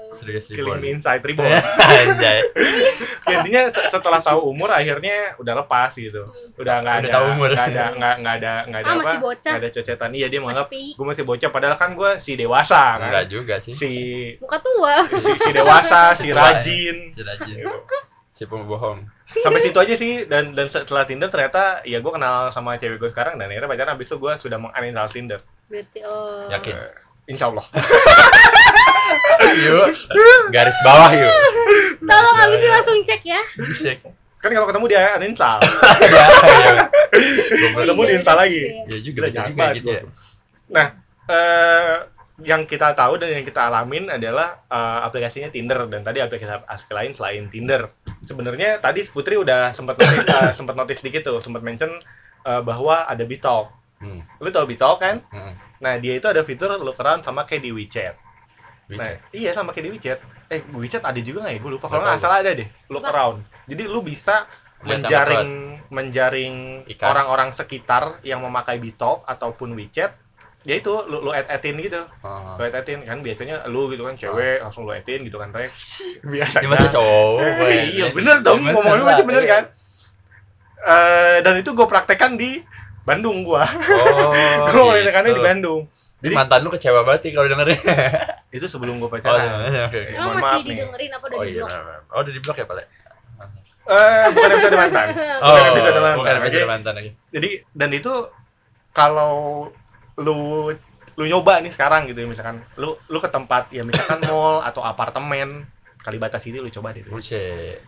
[0.08, 0.80] Serius killing reborn.
[0.80, 1.52] me inside reborn
[1.92, 2.40] Anjay.
[3.22, 6.24] Ya, intinya se- setelah tahu umur akhirnya udah lepas gitu
[6.56, 7.50] udah nggak Udah ada tahu umur.
[7.52, 10.72] nggak ada nggak nggak ada nggak ada Ah, apa nggak ada cecetan iya dia menganggap
[10.72, 13.70] gue masih bocah padahal kan gue si dewasa kan Enggak juga sih.
[13.70, 13.90] si
[14.40, 15.04] Muka tua.
[15.04, 16.34] si, si dewasa si ya.
[16.34, 17.60] rajin Si rajin.
[18.36, 19.08] Si pembohong.
[19.40, 23.08] sampai situ aja sih dan dan setelah Tinder ternyata ya gue kenal sama cewek gue
[23.08, 25.40] sekarang dan akhirnya pacaran abis itu gue sudah menguninstall Tinder
[25.72, 26.44] Berarti oh.
[26.52, 26.74] Yakin?
[26.76, 27.64] Eh, Insya Allah
[29.66, 29.88] Yuk.
[30.52, 31.32] Garis bawah yuk.
[32.04, 33.40] Tolong abis ini langsung cek ya.
[33.56, 33.98] Cek.
[34.36, 35.58] kan kalau ketemu dia uninstall
[36.04, 36.72] Ya, ya.
[37.56, 38.84] Kalau ketemu iya, diinstal iya, lagi iya.
[38.86, 40.02] Ya juga bisa juga gitu ya.
[40.70, 40.86] Nah,
[41.30, 41.94] eh,
[42.44, 46.92] yang kita tahu dan yang kita alamin adalah eh, aplikasinya Tinder dan tadi aplikasi aplikasi
[46.92, 47.88] lain selain Tinder.
[48.28, 51.96] Sebenarnya tadi Putri udah sempat notice, eh, sempat notice dikit tuh, sempat mention
[52.44, 53.72] eh, bahwa ada Bitalk.
[53.96, 54.20] Hmm.
[54.40, 55.24] Lu tau Bitalk kan?
[55.32, 55.56] Hmm.
[55.80, 58.14] Nah, dia itu ada fitur look around sama kayak di WeChat.
[58.86, 59.00] Bisa.
[59.00, 60.18] Nah, iya sama kayak di WeChat.
[60.52, 61.60] Eh, WeChat ada juga nggak ya?
[61.60, 61.86] Gue lupa.
[61.88, 63.12] Kalau Nggak salah ada deh, look Apa?
[63.12, 63.38] around.
[63.64, 64.44] Jadi lu bisa
[64.84, 70.25] menjaring menjaring orang-orang sekitar yang memakai Bitalk ataupun WeChat
[70.66, 72.58] ya itu lu lu add addin gitu Oh.
[72.58, 76.02] lu add addin kan biasanya lu gitu kan cewek langsung lu addin gitu kan Rex
[76.20, 77.38] biasa Dia masih cowok.
[77.64, 79.52] Eh, iya bener dong ngomongnya lah, berarti bener iya.
[79.52, 79.64] kan
[80.78, 82.62] Eh, dan itu gue praktekkan di
[83.02, 84.66] Bandung gua Oh.
[84.66, 85.38] gue praktekannya gitu.
[85.38, 85.80] di Bandung
[86.16, 87.80] Jadi jadi mantan lu kecewa banget nih kalau dengerin.
[88.56, 90.00] itu sebelum gue Oh, pacaran iya, oke, oke.
[90.08, 90.66] Emang mohon masih maaf nih.
[90.68, 91.70] didengerin apa udah Oh di iya, blok?
[92.08, 92.76] oh udah di blok ya, Pak?
[93.86, 95.06] Eh, bukan episode mantan
[95.44, 97.10] Oh, bukan episode mantan bukan episode mantan lagi.
[97.28, 98.12] jadi dan itu
[98.90, 99.34] kalau
[100.16, 100.68] lu
[101.14, 104.80] lu nyoba nih sekarang gitu ya misalkan lu lu ke tempat ya misalkan mall atau
[104.80, 105.64] apartemen
[105.98, 107.82] Kalibata City lu coba deh Buset.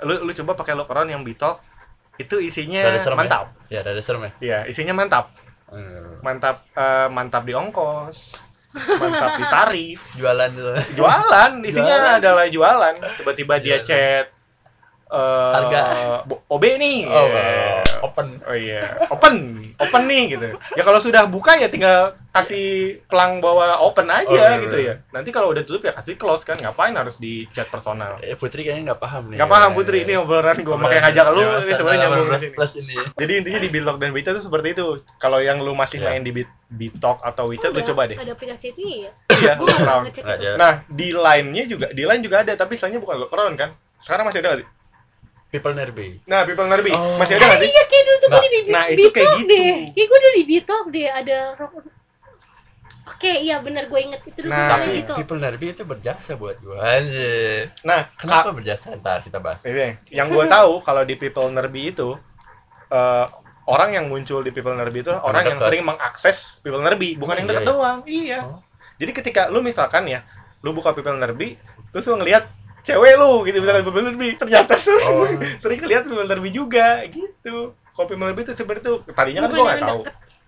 [0.00, 1.60] lu lu coba pakai lokeron yang bitok
[2.16, 3.20] itu isinya serem ya?
[3.20, 4.32] mantap Ya, ada serem ya.
[4.40, 5.32] ya isinya mantap
[5.70, 6.18] Hmm.
[6.20, 8.34] mantap eh, mantap di ongkos
[8.74, 10.74] mantap di tarif Jualan dulu.
[10.96, 12.18] jualan isinya Jualan.
[12.18, 13.86] adalah jualan tiba-tiba dia Jualan.
[13.86, 14.26] chat
[15.10, 15.80] eh Harga.
[16.48, 17.82] OB nih Oh, Ya.
[18.00, 18.26] open.
[18.40, 19.34] oh iya open
[19.76, 24.38] open nih gitu ya kalau sudah buka ya tinggal kasih pelang bawa open aja Oh,
[24.38, 24.94] iya, gitu iya.
[24.96, 28.34] ya nanti kalau udah tutup ya kasih close kan ngapain harus di chat personal Eh,
[28.34, 29.36] Putri kayaknya nggak paham nih.
[29.36, 32.54] Gak paham Putri, ini obrolan gue makanya ngajak lu, Ya, ini sebenarnya nyambung ke sini.
[32.54, 32.94] plus ini.
[33.16, 34.86] Jadi intinya di Bitok dan Bita itu seperti itu.
[35.16, 36.06] Kalau yang lu masih Iya.
[36.06, 38.14] main di Bit- Bitok atau WeChat, lu coba deh.
[38.14, 39.10] Ada aplikasi itu ya?
[39.32, 40.54] Iya, gak Nggak.
[40.54, 43.70] Nah, di line-nya juga, di line juga ada, tapi istilahnya bukan Lockround kan?
[43.98, 44.68] Sekarang masih ada nggak sih?
[45.50, 46.22] People Nerby.
[46.24, 47.18] Nah, People Nerby, Oh.
[47.18, 47.68] masih ada nggak sih?
[47.68, 49.50] Iya kayak dulu tuh gue Nah, di Bitok nah, itu kayak gitu.
[49.50, 51.98] deh Kayak gue dulu di Bitok deh ada rock-
[53.10, 56.56] Oke iya bener gue inget itu dulu Nah, Tapi gitu People Nerby itu berjasa buat
[56.58, 56.78] gua.
[56.78, 57.74] Anjir.
[57.82, 58.94] Nah, Kenapa berjasa?
[58.94, 59.60] Ntar kita bahas.
[59.62, 62.14] Ini, yang gue tahu kalau di People Nerby itu
[62.86, 63.26] eh,
[63.66, 67.38] orang yang muncul di People Nerby itu orang yang sering mengakses People Nerby, bukan Oh,
[67.38, 67.68] yang iya, dekat iya.
[67.68, 67.98] doang.
[68.04, 68.38] Iya.
[68.44, 68.58] Oh.
[68.96, 70.22] Jadi ketika lu misalkan ya,
[70.60, 71.58] lu buka People Nerby,
[71.90, 72.46] terus lu ngelihat
[72.82, 75.26] cewek lu gitu misalkan People Nerby, ternyata tuh Oh.
[75.62, 77.72] sering ngelihat People Nerby juga gitu.
[77.74, 80.00] Kalau People Nerby itu sebenarnya tuh tadinya kan gue nggak tahu.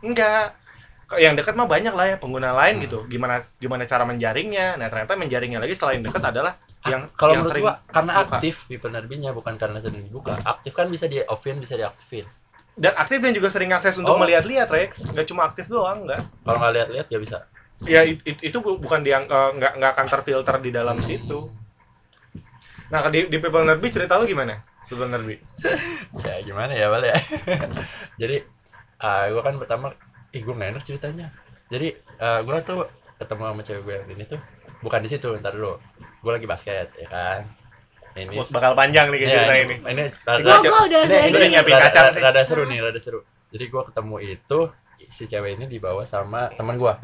[0.02, 0.46] Enggak.
[1.12, 2.82] Yang dekat mah banyak lah ya pengguna lain Hmm.
[2.82, 2.98] gitu.
[3.06, 4.74] Gimana gimana cara menjaringnya?
[4.74, 8.12] Nah ternyata menjaringnya lagi selain dekat adalah yang Ah, kalau yang menurut sering gua karena
[8.14, 8.24] buka.
[8.32, 10.32] aktif People Nerby-nya bukan karena sering dibuka.
[10.38, 12.24] Aktif kan bisa di offin bisa diaktifin.
[12.72, 14.18] dan aktif dan juga sering akses untuk Oh.
[14.18, 17.38] melihat-lihat Rex nggak cuma aktif doang nggak Kalau nggak lihat-lihat ya bisa.
[17.82, 21.52] ya it- it- itu bu- bukan dia eh, nggak nggak akan terfilter di dalam situ
[22.92, 25.40] nah di, di People Nerby cerita lu gimana People Nerby
[26.22, 27.16] Ya gimana ya Bal ya.
[28.20, 28.36] Jadi
[28.98, 29.86] ah gua kan pertama
[30.30, 31.32] ih nggak enak ceritanya.
[31.66, 32.84] Jadi ah, gua tuh
[33.16, 34.40] ketemu sama cewek gue yang ini tuh
[34.80, 35.80] bukan di situ ntar dulu.
[36.20, 37.48] Gua lagi basket ya kan.
[38.12, 40.80] Ini Wah, bakal panjang nih kayak Iya, cerita ini, ini ini Gue rada, Gua gue
[40.84, 42.20] udah ini, udah nyiapin rada- kacang rada- sih.
[42.22, 43.20] rada seru nih, rada seru.
[43.48, 44.58] Jadi gua ketemu itu
[45.08, 47.00] si cewek ini dibawa sama teman gua.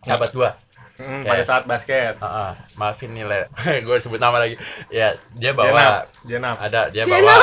[0.00, 0.56] Sahabat gua.
[1.00, 3.40] Hmm, Kayak- pada saat basket Heeh, maafin nih Le.
[3.86, 4.60] gue sebut nama lagi.
[4.88, 7.24] Ya, dia bawa Jenap ada dia Jenam.
[7.24, 7.36] bawa.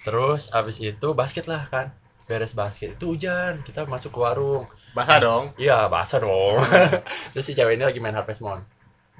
[0.00, 1.90] Terus abis itu basket lah kan.
[2.24, 4.68] Beres basket itu hujan, kita masuk ke warung.
[4.88, 6.58] basah dong Iya, basah dong.
[7.32, 8.62] Terus si cewek ini lagi main Harvest Moon.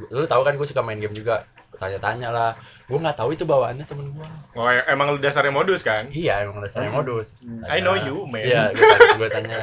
[0.09, 1.42] Lu tahu kan gue suka main game juga.
[1.75, 2.53] Tanya-tanya lah.
[2.85, 4.29] Gue nggak tahu itu bawaannya temen gue.
[4.53, 6.99] oh emang lu dasarnya modus kan Iya, emang dasarnya Hmm.
[6.99, 7.35] modus.
[7.64, 9.57] I know you man Iya, gue tanya, gue tanya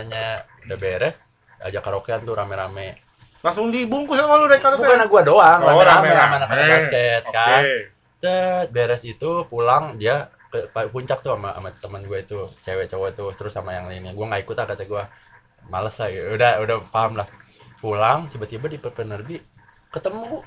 [0.63, 1.19] udah beres,
[1.59, 3.01] ajak karaokean tuh rame-rame.
[3.45, 6.35] Langsung dibungkus sama lu rekor Bukan gue doang, Oh, rame-rame rame-rame.
[6.41, 7.31] anak-anak basket oke.
[7.31, 7.61] kan.
[8.17, 13.09] Cet, beres itu pulang dia ke puncak tuh sama sama teman gue itu cewek cowok
[13.13, 14.11] tuh terus sama yang lainnya.
[14.11, 15.03] Gue nggak ikut ah kata gue
[15.65, 17.27] males lah udah udah paham lah.
[17.77, 19.37] Pulang tiba-tiba di Pepenerbi
[19.93, 20.41] ketemu.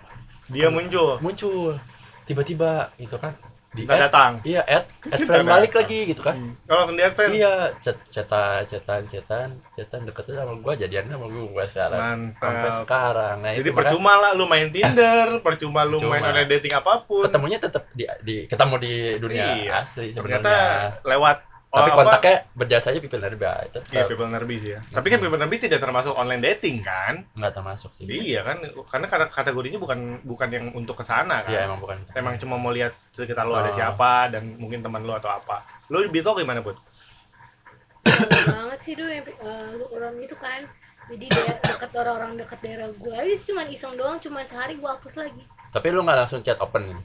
[0.51, 1.23] Dia muncul.
[1.23, 1.79] Muncul.
[2.25, 3.37] Tiba-tiba gitu kan
[3.79, 5.81] di kita add, datang iya add add friend balik datang.
[5.81, 6.53] lagi gitu kan Hmm.
[6.64, 10.73] Oh, langsung di add friend iya chat chatan chatan chatan chatan deket tuh sama gue
[10.79, 12.01] jadian sama gue sekarang
[12.35, 16.12] sampai mantap sekarang nah Jadi itu makanya percuma lah lu main Tinder, percuma lu Percuma.
[16.12, 17.23] main online dating apa pun.
[17.23, 19.73] ketemunya tetap di, di ketemu di dunia Iya.
[19.81, 20.61] asli sebenarnya
[21.03, 22.01] lewat tapi oh, apa?
[22.01, 24.81] kontaknya berjasanya people nerbi tetap Iya, people nerbi sih ya.
[24.81, 27.29] Tapi kan people nerbi tidak termasuk online dating kan?
[27.31, 31.51] nggak termasuk sih Iya kan, karena kata- kategorinya bukan bukan yang untuk ke sana kan.
[31.51, 33.75] iya emang bukan Emang cuma mau lihat sekitar lu ada Oh.
[33.75, 35.61] siapa dan mungkin teman lu atau apa.
[35.87, 36.81] Lu di Bitok gimana, Bud?
[38.49, 40.61] banget sih dulu yang eh, orang itu kan
[41.07, 45.15] jadi dia deket orang-orang deket daerah gue jadi cuma iseng doang cuma sehari gue hapus
[45.19, 46.85] lagi tapi lu nggak langsung chat open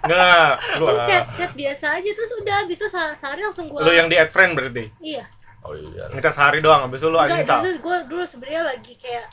[0.00, 4.10] Enggak, lu, chat chat biasa aja terus udah bisa se- sehari langsung gue lu yang
[4.10, 4.90] di add friend berarti.
[4.98, 5.22] iya
[5.62, 7.60] oh iya Ngecat sehari doang, habis itu lu enggak uninstall.
[7.62, 9.26] dulu gue dulu sebenarnya lagi kayak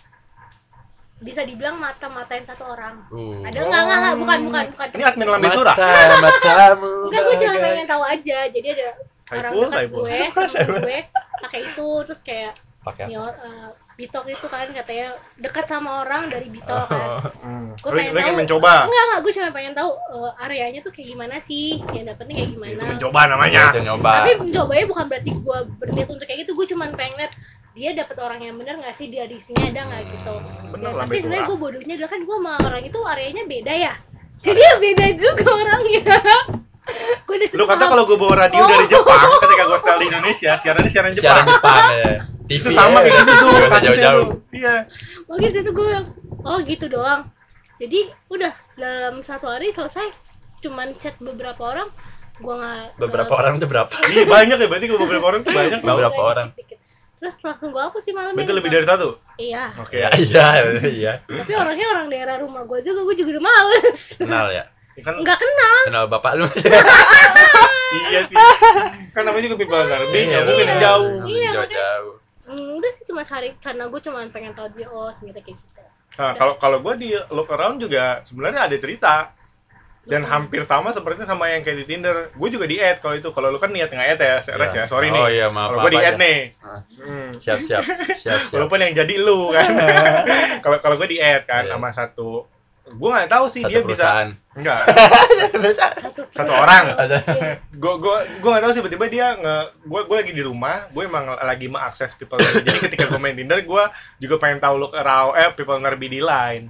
[1.18, 3.42] bisa dibilang mata-matain satu orang uh.
[3.42, 5.74] ada enggak enggak enggak bukan bukan bukan Ini admin Lambe Tura.
[5.74, 5.90] mata
[6.22, 8.88] matamu enggak gue cuma pengen tahu aja jadi ada
[9.34, 10.02] orang dekat Saiful.
[10.06, 10.20] gue
[10.54, 11.00] temen gue
[11.42, 12.54] pakai itu terus kayak
[12.86, 13.12] pakai apa?
[13.12, 17.10] nyor uh, Bitok itu kan katanya dekat sama orang dari Bitok kan
[17.42, 17.74] Hmm.
[17.78, 18.38] Gua Lu, pengen tahu.
[18.38, 18.74] mencoba.
[18.84, 22.48] enggak enggak gue cuma pengen tahu uh, areanya tuh kayak gimana sih yang dapetnya kayak
[22.48, 23.64] Itu gimana mencoba namanya.
[23.68, 27.34] Itu nyoba tapi mencobanya bukan berarti gue berniat untuk kayak gitu gue cuma pengen lihat
[27.74, 30.34] dia dapat orang yang benar nggak sih di audisinya ada nggak gitu
[30.72, 33.74] Bener Ya, lah, tapi sebenarnya gue bodohnya adalah kan gue sama orang itu areanya beda
[33.76, 33.94] ya
[34.38, 36.18] jadi ya beda juga orangnya
[37.26, 38.68] gue udah Lu kata kalau gue bawa radio Oh.
[38.68, 41.46] dari Jepang ketika gue setel di Indonesia, siarannya siaran Siaran Jepang.
[41.52, 42.14] Jepang ya.
[42.48, 43.04] TV Itu sama ya.
[43.04, 44.24] kayak gitu tuh, Nggak kasusnya jauh-jauh.
[44.24, 44.38] tuh.
[44.52, 44.76] Iya.
[45.26, 46.08] Makanya itu gue bilang,
[46.42, 47.22] oh gitu doang.
[47.76, 50.08] Jadi udah dalam satu hari selesai.
[50.58, 51.88] Cuman chat beberapa orang,
[52.36, 53.94] gue nggak Beberapa nggak- orang tuh berapa?
[54.08, 55.80] Iya banyak ya, berarti kalau beberapa orang tuh banyak.
[55.80, 56.48] Beberapa orang.
[56.52, 56.80] dikit-dikit.
[57.18, 58.38] Terus langsung gue hapus sih malamnya.
[58.38, 59.08] Berarti lebih dari satu?
[59.36, 59.74] Iya.
[59.78, 59.98] Oke.
[60.00, 60.46] Ya, iya,
[60.88, 61.14] iya.
[61.20, 64.02] Tapi orangnya orang daerah rumah gue juga, gue juga udah males.
[64.16, 64.66] Kenal ya.
[64.98, 65.78] Kan Nggak kenal.
[65.86, 66.46] Kenal bapak lu.
[68.08, 68.36] iya sih.
[69.12, 70.78] Kan namanya juga people Iya, nggak mungkin bener.
[70.80, 71.10] jauh.
[71.28, 72.14] Iya, Jauh-jauh.
[72.48, 75.82] Hmm, udah sih cuma sehari karena gue cuma pengen tahu dia oh ternyata kayak gitu.
[76.16, 79.16] Nah, kalau kalau gue di look around juga sebenarnya ada cerita
[80.08, 82.32] dan hampir sama seperti sama yang kayak di Tinder.
[82.32, 83.28] Gue juga di add kalau itu.
[83.30, 84.88] Kalau lu kan niat nge-add ya, Res ya.
[84.88, 85.36] Sorry Oh nih.
[85.36, 85.68] iya, maaf.
[85.70, 86.24] Kalau gue di add aja.
[86.24, 86.40] nih.
[86.58, 86.80] Ah.
[86.96, 87.30] Hmm.
[87.36, 87.84] Siap, siap.
[88.16, 88.56] Siap, siap.
[88.56, 89.68] Walaupun yang jadi lu kan.
[90.64, 91.76] Kalau kalau gue di add kan Iya.
[91.76, 92.48] sama satu
[92.90, 94.30] gue nggak tahu sih Satu dia bisa perusahaan.
[94.54, 94.80] enggak
[96.00, 96.84] Satu, Satu orang.
[97.72, 101.04] Gue gue gue nggak tahu sih tiba-tiba dia nge gue gue lagi di rumah gue
[101.04, 103.84] emang lagi mengakses people jadi ketika gue main Tinder gue
[104.18, 106.66] juga pengen tahu look around eh people ngerbi di line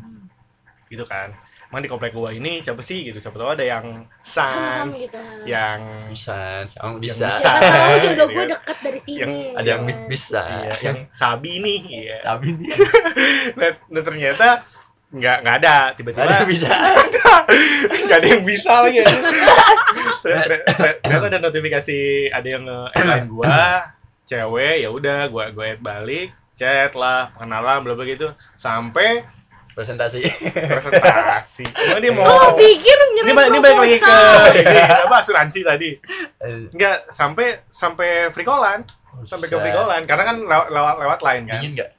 [0.88, 1.32] gitu kan
[1.68, 5.20] emang di komplek gue ini siapa sih gitu siapa tahu ada yang sans gitu.
[5.44, 7.28] yang Bisa, Yang bisa.
[7.28, 7.52] bisa.
[7.60, 8.52] Tahu jodoh gue Iya.
[8.54, 9.20] deket dari sini.
[9.20, 10.00] Yang- Ada yang Kan.
[10.08, 10.42] bisa.
[10.48, 12.72] iya, yang sabi nih iya Tapi nih.
[13.60, 14.48] nah, nah, ternyata
[15.10, 15.76] nggak nggak ada.
[15.94, 16.68] Tiba-tiba Ada yang bisa.
[18.06, 19.00] nggak ada yang bisa lagi.
[20.22, 23.88] Ternyata ada notifikasi ada yang nge gua
[24.24, 28.28] cewek ya udah gua gua add balik chat lah pengenalan bla bla gitu.
[28.56, 29.24] Sampai
[29.72, 30.26] Presentasi.
[30.50, 31.62] presentasi.
[31.70, 34.18] Cuma dia mau Oh, pikir ini, ba- ini balik lagi ke
[34.58, 34.74] ini,
[35.06, 35.94] apa asuransi tadi.
[36.74, 38.82] Enggak sampai sampai free callan.
[39.22, 40.02] Sampai ke free callan.
[40.10, 41.62] Karena kan lewat lewat, lewat line kan.
[41.62, 41.90] Dingin nggak?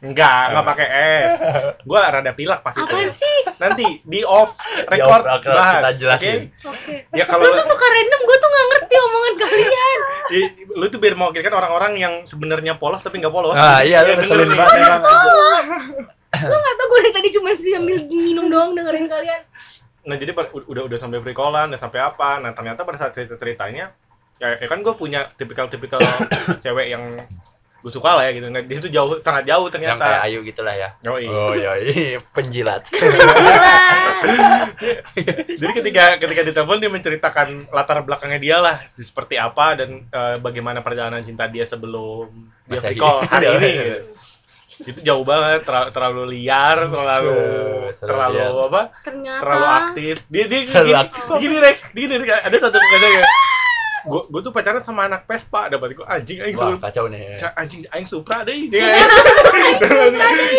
[0.00, 1.32] Enggak enggak pakai es
[1.88, 3.36] gua rada pilak pas itu Apaan sih?
[3.56, 4.56] nanti di off
[4.88, 6.38] record off, record, bahas kita jelasin.
[6.62, 6.94] oke?
[7.12, 9.98] Ya kalau Lu tuh suka random, gue tuh gak ngerti omongan kalian.
[10.78, 14.16] lu tuh biar mewakilkan orang-orang yang sebenarnya polos tapi nggak polos Ah, iya, lu Ya,
[14.16, 15.02] ngeselin banget emang.
[16.40, 19.42] Lu gak tau gue dari tadi cuma sambil minum doang dengerin kalian.
[20.00, 23.92] nah jadi udah udah sampai callan udah sampai apa nah ternyata pada saat cerita ceritanya
[24.40, 26.00] ya, ya kan gue punya tipikal-tipikal
[26.64, 27.20] cewek yang
[27.80, 30.74] gue suka lah ya gitu dia tuh jauh sangat jauh Yang kayak ternyata Ayu gitulah
[30.74, 30.88] ya.
[31.00, 31.24] Yoi.
[31.24, 32.18] Oh iya, iya.
[32.36, 32.84] penjilat.
[35.50, 40.80] Jadi ketika ketika ditelepon dia menceritakan latar belakangnya dia lah seperti apa dan eh, bagaimana
[40.80, 42.28] perjalanan cinta dia sebelum
[42.64, 42.92] dia Masehi.
[42.92, 43.70] free call hari ini.
[43.70, 43.98] gitu.
[44.80, 47.36] Itu jauh banget, terlalu, terlalu liar, terlalu
[47.92, 48.52] terlalu liar.
[48.66, 48.82] apa?
[49.02, 49.40] Ternyata.
[49.40, 50.14] Terlalu aktif.
[50.26, 51.22] Dia dia Terlalu gini, aktif.
[51.36, 52.40] gini Rex, gini Rex.
[52.40, 53.24] ada satu kadang ya.
[54.10, 56.90] Gue gue tuh pacaran sama anak Vespa, dapat gue anjing aing Wah, Supra.
[56.90, 57.38] kacau nih.
[57.54, 58.66] Anjing aing Supra deh.
[58.66, 58.98] Dia.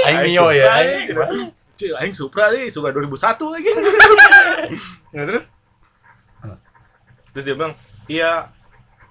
[0.08, 0.80] Aing Mio ya.
[0.80, 1.12] Aing
[2.00, 2.16] Aing.
[2.16, 3.72] Supra deh, Supra 2001 lagi.
[5.14, 5.52] nah, terus
[7.32, 7.74] terus dia bilang,
[8.08, 8.52] "Iya,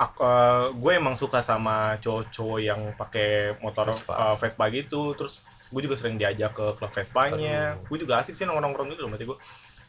[0.00, 4.12] aku, eh, gue emang suka sama cowok-cowok yang pakai motor Vespa.
[4.16, 5.02] eh, Vespa gitu.
[5.12, 7.76] Terus gue juga sering diajak ke klub Vespanya.
[7.76, 7.86] Aduh.
[7.92, 9.38] Gue juga asik sih nongkrong-nongkrong gitu loh, berarti gue.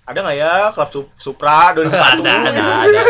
[0.04, 1.94] Ada nggak ya klub Sup- Supra 2001?
[1.94, 3.02] Ada, ada, ada.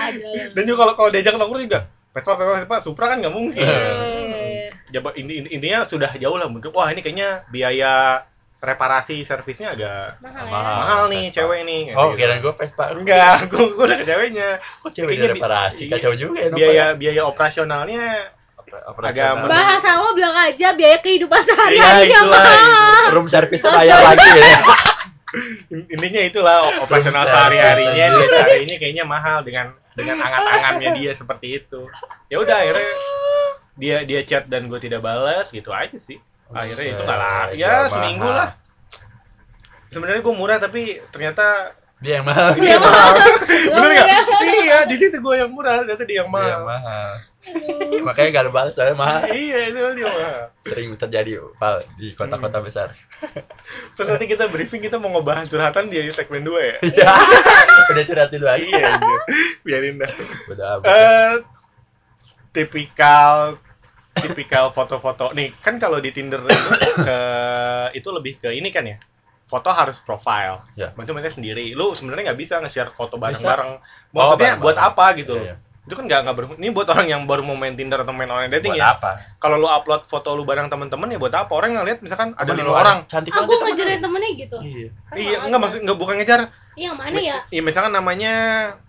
[0.00, 0.42] Ada.
[0.50, 3.60] Dan juga kalau kalau diajak nongkrong juga Vespa, Vespa, Vespa, Supra kan nggak mungkin.
[3.60, 6.72] Eh, Ya, inti- inti- intinya sudah jauh lah mungkin.
[6.72, 8.24] Wah ini kayaknya biaya
[8.58, 10.50] reparasi servisnya agak mahal ya.
[10.50, 11.02] Mahal.
[11.06, 11.36] nih Vespa.
[11.36, 11.82] cewek nih.
[11.92, 12.16] Oh, Gitu.
[12.18, 12.84] kira gue Vespa.
[12.90, 14.48] Enggak, gue gue udah ke ceweknya.
[14.56, 15.84] Kok cewek Kayaknya di bi- reparasi?
[15.86, 16.48] Kacau juga ya.
[16.50, 18.04] Biaya biaya operasionalnya
[18.98, 23.12] agak men- Bahasa lo bilang aja biaya kehidupan iya sehari-hari yang mahal.
[23.12, 24.58] room service bayar lagi ya.
[25.68, 28.16] In- Intinya itulah operasional Bisa, sehari-harinya bisa.
[28.16, 31.80] dia seharinya kayaknya mahal dengan dengan angan-angannya dia seperti itu.
[32.32, 32.86] Ya udah akhirnya
[33.78, 36.16] dia dia chat dan gue tidak balas gitu aja sih.
[36.48, 37.44] Akhirnya itu nggak lah.
[37.52, 38.50] Buset, Ya seminggu lah.
[39.88, 42.54] Sebenarnya gue murah tapi ternyata Dia yang mahal.
[42.54, 43.10] dia yang mahal.
[43.48, 44.02] Bener Iya.
[44.06, 44.22] nggak?
[44.38, 46.62] Iya, di situ gue yang murah, ternyata dia yang Dia yang mahal.
[46.62, 47.10] mahal.
[48.04, 49.20] Makanya gak ada balas soalnya mahal.
[49.26, 50.40] Iya, itu dia mahal.
[50.62, 52.88] Sering terjadi Pal di kota-kota besar.
[53.94, 56.76] Terus nanti kita briefing kita mau ngebahas curhatan di segmen 2 ya?
[56.86, 57.10] Iya.
[57.90, 58.62] Udah curhat dulu aja.
[58.62, 59.18] iya, iya.
[59.64, 60.12] biarin dah.
[60.46, 60.86] Udah amat.
[60.86, 61.32] Eh,
[62.52, 63.58] tipikal
[64.14, 67.18] tipikal foto-foto nih kan kalau di Tinder itu ke
[67.94, 68.98] itu lebih ke ini kan ya
[69.48, 70.92] foto harus profile Ya.
[70.92, 73.80] maksudnya mereka sendiri lu sebenarnya nggak bisa nge-share foto bareng-bareng Oh,
[74.12, 74.62] maksudnya bareng-bareng.
[74.62, 75.56] buat apa gitu Iya, iya.
[75.80, 78.28] itu kan nggak nggak ber ini buat orang yang baru mau main Tinder atau main
[78.28, 79.10] online dating Buat ya apa?
[79.38, 82.60] kalau lu upload foto lu bareng temen-temen ya buat apa orang ngeliat misalkan ada Temen
[82.60, 83.64] lima lu orang Cantik Aku banget.
[83.66, 84.56] ngejarin temennya gitu.
[84.60, 84.88] Iya.
[85.02, 86.40] Kan iya enggak maksud enggak bukan ngejar
[86.74, 87.36] Yang mana ya?
[87.48, 88.34] Iya misalkan namanya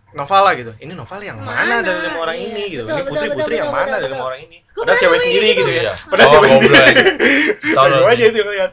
[0.09, 0.71] Noval lah gitu.
[0.75, 1.75] Ini Noval yang mana, Mana?
[1.81, 2.83] dari lima orang Iya, ini gitu.
[2.83, 4.57] betul, ini betul, Putri betul, Putri yang betul, mana betul, dari lima orang ini.
[4.57, 5.59] Gua Padahal pernah cewek sendiri gitu.
[5.59, 5.81] gitu ya.
[5.81, 5.93] Iya.
[6.01, 6.93] Padahal Oh, cewek sendiri.
[7.77, 7.99] Tolong.
[7.99, 8.71] Gue aja itu lihat.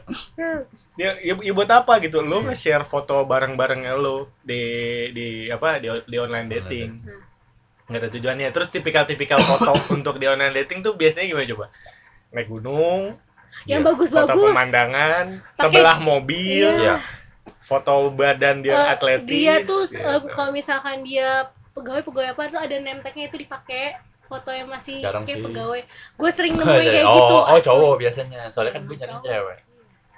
[0.97, 2.17] Ya, ya, ya buat apa gitu?
[2.19, 4.61] Lo nge-share foto bareng-barengnya lo di
[5.11, 6.89] di apa di, di online dating.
[7.05, 7.21] Hmm.
[7.85, 8.47] Nggak ada tujuannya.
[8.49, 11.65] Terus tipikal-tipikal foto untuk di online dating tuh biasanya gimana coba?
[12.27, 13.13] Naik gunung,
[13.63, 13.85] yang Iya.
[13.85, 16.81] foto bagus-bagus pemandangan, Pakai- sebelah mobil, Iya.
[16.81, 16.95] Iya.
[17.67, 19.27] Foto badan dia Eh, atletis.
[19.27, 19.99] dia tuh gitu.
[19.99, 24.99] eh, kalau misalkan dia pegawai pegawai apa tuh ada nemteknya itu dipakai foto yang masih
[24.99, 25.45] Jarang kayak sih.
[25.45, 25.81] pegawai
[26.13, 27.65] gue sering nemuin kayak oh, gitu oh asli.
[27.65, 28.41] cowok biasanya.
[28.47, 29.27] Soalnya kan gue Emang nyari cowok.
[29.27, 29.57] cewek.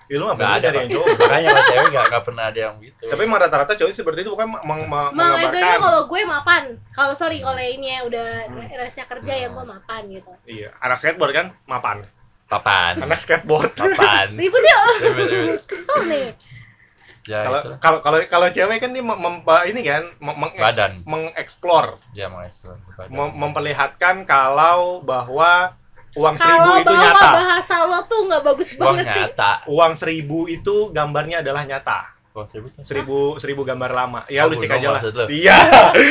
[0.10, 1.06] Ya, lu Nggak ngapain ada yang cowok?
[1.22, 3.02] Makanya kalau cewek nggak nggak pernah ada yang gitu.
[3.04, 5.42] Tapi emang rata-rata cowok seperti itu bukan meng- meng- menggambarkan.
[5.44, 8.66] misalnya kalau gue mapan kalau sorry kalau ini ya udah Hmm.
[8.76, 9.56] resnya kerja ya Hmm.
[9.56, 11.98] gue mapan gitu Iya, anak skateboard kan mapan.
[12.48, 12.94] papan.
[13.00, 13.74] Anak skateboard.
[13.76, 14.34] Papan.
[14.34, 15.62] ribut ya ribet.
[15.64, 16.28] kesel nih
[17.28, 17.70] Ya Kalau itu.
[17.78, 20.92] kalau kalau kalau cewek kan dia mem, mem- ini kan mem, meng- Badan.
[21.04, 23.10] mengeksplor, Ya badan.
[23.10, 25.76] mem- memperlihatkan kalau bahwa
[26.12, 27.30] uang seribu kalau itu bahwa nyata.
[27.36, 29.52] bahasa lo tuh nggak bagus Uang banget sih nyata.
[29.68, 32.00] Uang seribu itu gambarnya adalah nyata.
[32.30, 32.68] Uang seribu.
[32.80, 34.22] Seribu seribu gambar lama.
[34.28, 35.02] Ya Oh, lu cek aja lah.
[35.26, 35.58] Iya.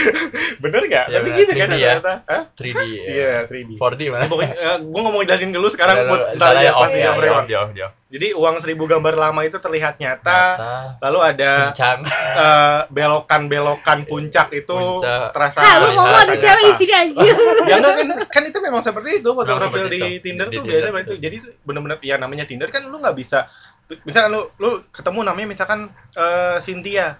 [0.63, 1.05] Bener nggak?
[1.07, 1.39] Iya, Tapi bener.
[1.39, 1.91] gitu kan 3D ya.
[1.95, 2.13] ternyata.
[2.27, 2.43] Hah?
[2.53, 2.81] 3D.
[2.99, 3.71] Iya, 3D.
[3.75, 4.25] 4D mana?
[4.27, 7.39] Pokoknya eh, gua nggak mau jelasin ke lu sekarang buat ntar off pasti ya, ya,
[7.47, 7.89] ya, ya.
[8.09, 10.75] Jadi uang seribu gambar lama itu terlihat nyata, Nyata.
[10.99, 11.99] lalu ada Kencang.
[12.35, 15.29] eh, belokan-belokan puncak itu Puncak.
[15.31, 17.37] terasa ah lu mau ada cewek di sini anjir
[17.69, 20.01] ya enggak kan kan itu memang seperti itu foto profil di.
[20.19, 23.45] Tinder tuh biasanya itu jadi itu bener-bener ya namanya Tinder kan lu nggak bisa
[24.03, 25.81] misalkan lu lu ketemu namanya misalkan
[26.13, 27.17] eh, Cynthia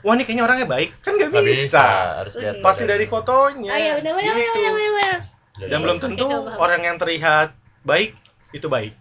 [0.00, 1.84] wah ini kayaknya orangnya baik kan nggak Nggak bisa.
[2.18, 2.54] Harus lihat.
[2.56, 2.62] Iya.
[2.62, 4.50] pasti dari fotonya ah ya benar benar gitu.
[4.50, 5.18] benar benar benar
[5.50, 7.48] Dari dan belum tentu orang yang terlihat
[7.82, 8.16] baik
[8.50, 8.92] itu baik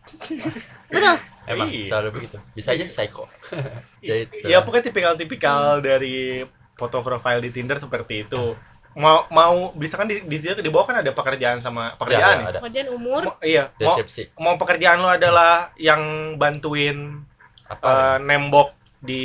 [0.91, 1.89] betul Emang Iya.
[1.89, 2.37] selalu begitu.
[2.53, 3.25] Bisa aja psycho.
[4.05, 8.53] Ya ya pokoknya tipikal-tipikal dari foto profile di Tinder seperti itu
[8.99, 12.43] mau mau bisa kan di di, sini di bawah kan ada pekerjaan sama pekerjaan Ya,
[12.43, 12.49] ya?
[12.49, 12.59] ada.
[12.59, 14.23] kemudian umur Mau- iya mau Deskripsi.
[14.35, 16.01] mau pekerjaan lo adalah yang
[16.35, 17.23] bantuin
[17.65, 17.87] Apa?
[17.87, 19.23] eh, nembok di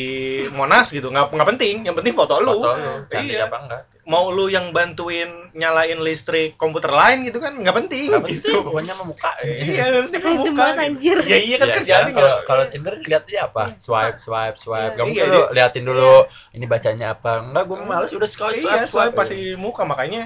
[0.49, 2.93] Monas gitu nggak nggak penting yang penting foto lu Foto lu.
[3.07, 3.51] Cantik Iya.
[3.51, 3.83] apa enggak?
[4.05, 8.39] mau lu yang bantuin nyalain listrik komputer lain gitu kan nggak penting Nggak penting.
[8.39, 9.31] gitu Pokoknya mau muka.
[9.43, 11.17] iya penting Random muka banget, anjir.
[11.21, 13.63] iya iya kan Ya, kerjaannya sekarang kalau nggak kalau Tinder lihat dia apa?
[13.67, 13.77] Iya.
[13.77, 14.85] Swipe, swipe, swipe.
[14.87, 14.97] Iya.
[14.97, 16.13] Kamu Iya, dulu liatin dulu
[16.53, 17.33] ini bacanya apa.
[17.41, 20.23] Enggak, gue males udah swipe, iya swipe, soalnya pasti muka makanya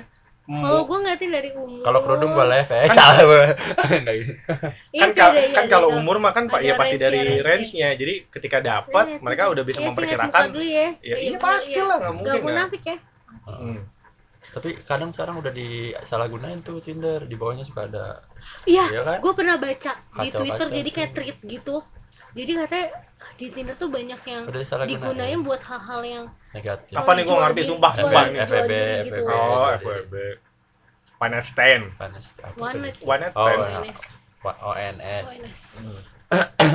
[0.49, 4.43] kalau gue ngeliatin dari umur Kalau kerudung gue live eh Kan- salah gitu.
[4.89, 5.99] Iya kan sih, ka- ada- iya, kan ada kalau tahu.
[6.01, 9.63] umur mah kan pak ya pasti dari range-nya, range-nya jadi ketika dapat Lihat mereka udah
[9.63, 11.85] bisa Iya memperkirakan ya ya iya Iya, pasti iya.
[11.85, 12.97] lah nggak mungkin Gak kan munafik ya.
[14.49, 17.21] Tapi kadang sekarang udah disalahgunain tuh Tinder.
[17.23, 18.25] Di bawahnya suka ada
[18.65, 19.19] iya Iya kan?
[19.21, 21.77] gue pernah baca di Twitter jadi kayak tweet gitu
[22.31, 22.87] jadi katanya
[23.38, 24.42] di Tinder tuh banyak yang
[24.83, 26.98] digunain buat hal-hal yang negatif.
[26.98, 28.22] Apa nih, gua ngerti, sumpah, sumpah.
[28.27, 28.72] jual FWB,
[29.07, 29.22] gitu.
[29.22, 29.31] FWB.
[29.31, 30.14] oh FWB
[31.18, 32.27] Final stand Panas.
[32.59, 33.79] One night one night Oh, stand iya.
[33.79, 34.01] ONS.
[34.42, 35.27] Wa- ONS.
[35.31, 35.61] ONS.
[35.79, 36.01] Hmm.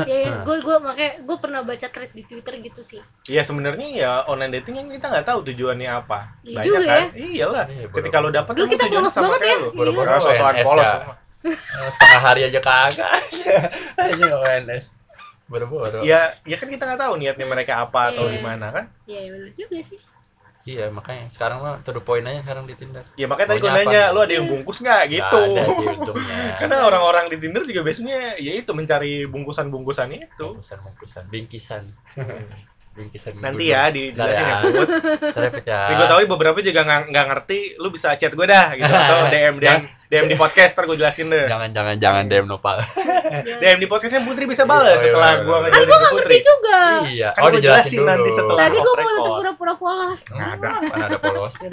[0.10, 2.98] ya, ya gue gue makanya gue pernah baca thread di Twitter gitu sih
[3.30, 6.32] Iya sebenarnya ya online dating yang kita nggak tahu tujuannya apa.
[6.42, 7.08] Iya Banyak juga kan?
[7.14, 7.66] Iyalah.
[7.70, 9.62] Iya, Ketika lo Dulu emang kita polos sama banget kayak ya.
[9.62, 9.70] lo.
[9.78, 10.96] Boro-boro ONS polos ya.
[11.44, 13.12] Eh, setengah hari aja kagak.
[14.16, 15.03] Ini ONS.
[15.48, 16.00] Boro-boro.
[16.08, 18.40] Ya, ya kan kita nggak tahu niatnya mereka apa atau Iya.
[18.40, 18.86] gimana kan?
[19.06, 20.00] Iya ya, benar juga sih
[20.64, 23.04] Iya, makanya sekarang mah to the point aja sekarang di Tinder.
[23.20, 24.16] Ya makanya tadi gue nanya, apa?
[24.16, 25.40] lo ada yang bungkus nggak gitu?
[25.44, 26.36] Nggak ada sih untungnya.
[26.64, 30.48] Karena orang-orang di Tinder juga biasanya ya itu mencari bungkusan-bungkusan itu.
[30.56, 31.84] bungkusan-bungkusan, bingkisan.
[32.16, 32.60] bingkisan.
[33.42, 34.58] Nanti ya dijelasin ya.
[34.78, 34.90] Bud.
[35.34, 35.82] Repot ya.
[35.90, 38.86] Tapi gue tahu nih beberapa juga nggak nggak ngerti, lu bisa chat gue dah gitu
[39.02, 39.82] atau DM DM
[40.14, 41.50] DM di podcast ntar gue jelasin deh.
[41.50, 42.78] Jangan jangan jangan DM Nopal.
[42.78, 43.58] Ya.
[43.74, 45.58] DM di podcastnya Putri bisa balas Oh, iya, setelah iya, gue iya.
[45.58, 47.30] kan ngejelasin gue ngerti juga iya.
[47.34, 48.06] Kan oh, jelasin dulu.
[48.06, 48.60] nanti setelah.
[48.62, 50.70] tadi gue mau tetap pura-pura polos Nggak ada.
[50.86, 51.70] Kan ada followersnya.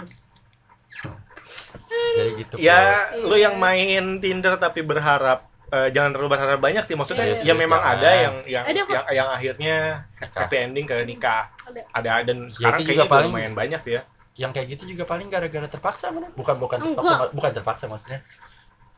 [1.90, 2.54] Jadi gitu.
[2.56, 3.26] Ya, Iya.
[3.26, 7.44] lu yang main Tinder tapi berharap eh, jangan terlalu berharap banyak sih maksudnya Iya, ya
[7.44, 7.90] iya, memang iya.
[7.92, 9.76] ada yang yang Ada yang, yang akhirnya
[10.18, 11.46] happy ending ke nikah.
[11.62, 11.80] Ada.
[11.92, 14.02] Ada dan sekarang itu kayaknya juga paling- lumayan banyak sih ya.
[14.36, 16.30] Yang kayak gitu juga paling gara-gara terpaksa bener.
[16.32, 17.30] Bukan bukan terpaksa, Enggak.
[17.30, 18.20] bukan terpaksa maksudnya.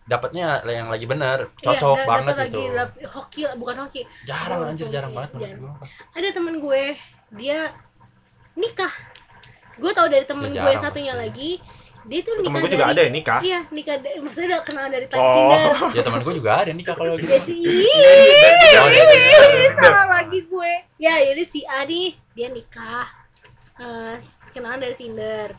[0.02, 2.60] Dapatnya yang lagi bener, Iya, cocok da- banget gitu.
[2.68, 5.62] lagi hoki bukan hoki Jarang Oh, anjir, jarang iya, banget menurut jarang.
[5.62, 5.74] gua.
[6.12, 6.82] ada temen gue
[7.32, 7.58] dia
[8.54, 8.94] nikah
[9.72, 11.22] gue tau dari temen Ya, gue satunya pasti.
[11.22, 11.50] lagi
[12.04, 13.38] dia tuh Temen nikah gue juga dari ada yang nikah.
[13.40, 15.32] iya nikah da- maksudnya udah kenal dari Oh.
[15.32, 15.62] Tinder.
[15.90, 17.30] Ya teman gue juga ada nikah kalau gitu.
[17.32, 17.56] jadi
[19.72, 20.72] salah lagi gue.
[20.96, 23.06] Ya jadi si A nih dia nikah
[23.74, 24.14] Eh,
[24.50, 25.50] kenalan dari Tinder.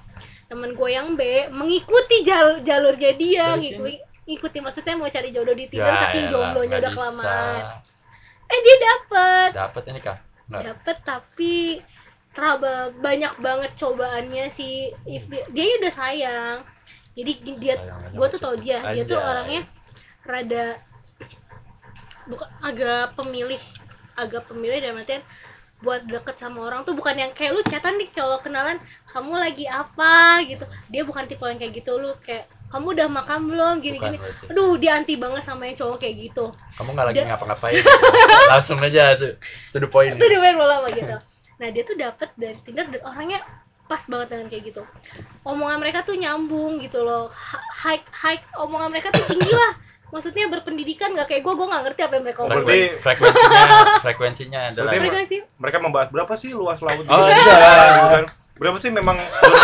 [0.46, 3.94] Temen gue yang B mengikuti jal jalurnya dia Dari ngikuti
[4.24, 7.62] ngikuti maksudnya mau cari jodoh di Tinder Ya saking jomblonya udah kelamaan.
[8.46, 9.48] Eh dia dapet.
[9.52, 10.18] Dapet ya nikah?
[10.46, 11.80] Dapet tapi
[12.34, 16.58] teraba banyak banget cobaannya si Ifbi dia udah sayang.
[17.14, 17.32] Jadi
[17.62, 17.78] dia
[18.10, 18.82] gue tuh tau dia.
[18.90, 19.62] Dia tuh orangnya
[20.26, 20.82] rada
[22.26, 23.60] bukan agak pemilih
[24.16, 25.22] agak pemilih dalam artian
[25.84, 29.68] buat deket sama orang tuh bukan yang kayak lu chatan nih kalau kenalan kamu lagi
[29.70, 30.40] apa?
[30.48, 30.66] gitu.
[30.90, 33.74] Dia bukan tipe yang kayak gitu lu kayak kamu udah makan belum?
[33.84, 34.46] gini Bukan gini berarti.
[34.50, 36.50] aduh dia anti banget sama yang cowok kayak gitu.
[36.80, 37.84] Kamu nggak lagi ngapa-ngapain?
[38.58, 39.14] Langsung aja
[39.70, 40.18] to the point.
[40.18, 41.14] Dia main bola apa gitu
[41.56, 43.40] nah dia tuh dapet dari Tinder dan orangnya
[43.84, 44.82] pas banget dengan kayak gitu.
[45.44, 47.28] Omongan mereka tuh nyambung gitu loh.
[47.76, 49.74] High high omongan mereka tuh tinggi lah.
[50.10, 52.64] Maksudnya berpendidikan nggak kayak gue gue nggak ngerti apa yang mereka omongin.
[52.64, 53.66] Berarti- Frekuen- frekuensinya
[54.06, 57.44] frekuensinya adalah Berarti mereka sih mereka membahas berapa sih luas laut Oh, gitu iya.
[57.92, 58.26] gitu kan.
[58.54, 59.58] Berapa sih memang zona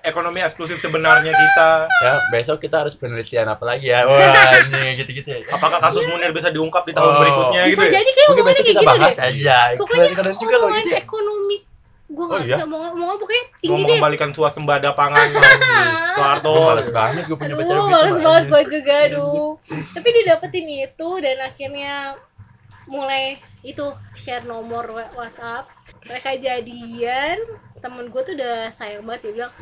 [0.00, 4.22] ekonomi eksklusif sebenarnya kita ya besok kita harus penelitian apa lagi ya wah
[4.58, 7.20] ini gitu-gitu ya apakah kasus Munir bisa diungkap di tahun Oh.
[7.20, 7.92] berikutnya bisa gitu ya?
[7.94, 10.98] jadi kayak mungkin besok kayak kita gitu bahas deh aja pokoknya keren juga gitu ya.
[10.98, 11.56] ekonomi
[12.06, 12.56] gue nggak Oh, iya?
[12.56, 15.26] bisa mau ngomong pokoknya mau tinggi deh mengembalikan suasembada pangan
[16.12, 19.48] Soeharto Gue males banget gue punya pacar begitu, males banget gue juga, aduh.
[19.96, 21.94] Tapi dia dapetin itu dan akhirnya
[22.84, 23.24] mulai
[23.62, 24.84] itu share nomor
[25.14, 25.72] WhatsApp.
[26.04, 27.38] Mereka jadian.
[27.82, 29.52] Temen gue tuh udah sayang banget dia bilang,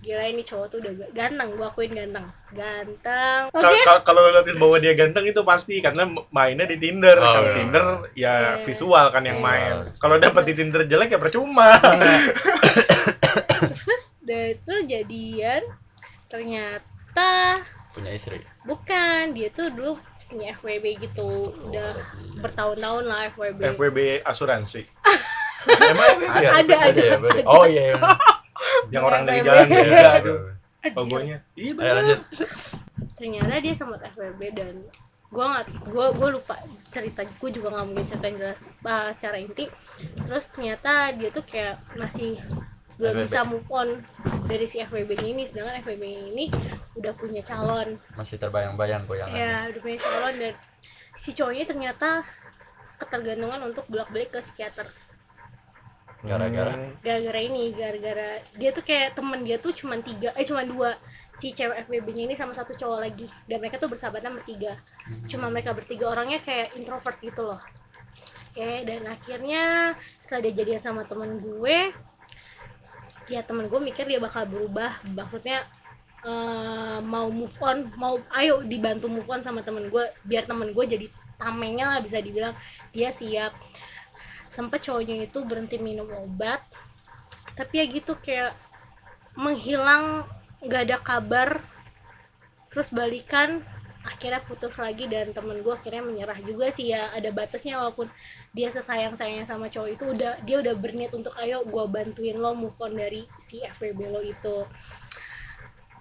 [0.00, 2.26] gila ini cowok tuh udah ga- ganteng, gue akuin ganteng.
[2.50, 3.40] Ganteng.
[3.54, 7.14] Kal- kalau lo notice bahwa dia ganteng itu pasti karena mainnya di Tinder.
[7.14, 7.56] Oh, kalau iya.
[7.56, 8.34] Tinder ya Iya.
[8.60, 9.48] visual kan yang Visual.
[9.48, 9.94] main.
[9.94, 11.78] Kalau dapet di Tinder jelek ya percuma.
[13.78, 15.62] terus dari itu jadian
[16.28, 17.56] ternyata
[17.90, 19.96] punya istri bukan dia tuh dulu
[20.28, 21.26] punya FWB gitu
[21.64, 21.96] udah
[22.38, 24.84] bertahun-tahun lah FWB FWB asuransi
[25.66, 27.30] emang Ada, ada, ya, Bro?
[27.46, 27.96] oh iya iya.
[28.90, 30.40] Yang orang dari jalan beda Iya, aduh
[30.88, 31.36] logonya.
[31.52, 32.18] Iya benar.
[33.18, 34.74] ternyata dia sempat FWB dan
[35.28, 36.54] gue nggak gue gue lupa
[36.88, 39.66] cerita gue juga nggak mungkin cerita yang jelas uh, secara inti.
[40.24, 42.38] Terus ternyata dia tuh kayak masih
[42.96, 43.24] belum FWB.
[43.26, 43.88] bisa move on
[44.48, 45.42] dari si FWB ini.
[45.44, 46.44] Sedangkan FWB ini
[46.96, 47.98] udah punya calon.
[48.16, 50.54] Masih terbayang-bayang goyangan ya udah punya calon dan
[51.18, 52.22] si cowoknya ternyata
[52.96, 54.86] ketergantungan untuk bolak balik ke psikiater
[56.18, 56.74] gara-gara?
[56.74, 56.98] Hmm.
[56.98, 60.98] gara-gara ini gara-gara dia tuh kayak temen dia tuh cuma tiga eh cuma dua.
[61.38, 63.30] Si cewek FWB-nya ini sama satu cowok lagi.
[63.46, 64.74] Dan mereka tuh bersahabatan bertiga.
[65.30, 67.62] Cuma mereka bertiga orangnya kayak introvert gitu loh.
[68.50, 71.94] Oke dan akhirnya setelah dia jadian sama temen gue
[73.30, 74.98] ya temen gue mikir dia bakal berubah.
[75.14, 75.62] Maksudnya
[76.26, 80.84] eh, mau move on mau ayo dibantu move on sama temen gue biar temen gue
[80.84, 81.06] jadi
[81.38, 82.58] tamengnya lah bisa dibilang.
[82.90, 83.54] Dia siap
[84.58, 86.66] sempet cowoknya itu berhenti minum obat
[87.54, 88.58] tapi ya gitu kayak
[89.38, 90.26] menghilang
[90.62, 91.62] nggak ada kabar.
[92.74, 93.62] Terus balikan
[94.06, 98.08] akhirnya putus lagi dan temen gue akhirnya menyerah juga sih ya ada batasnya walaupun
[98.56, 102.54] dia sesayang sayangnya sama cowok itu udah dia udah berniat untuk ayo gue bantuin lo
[102.54, 104.64] move on dari si FWB lo itu.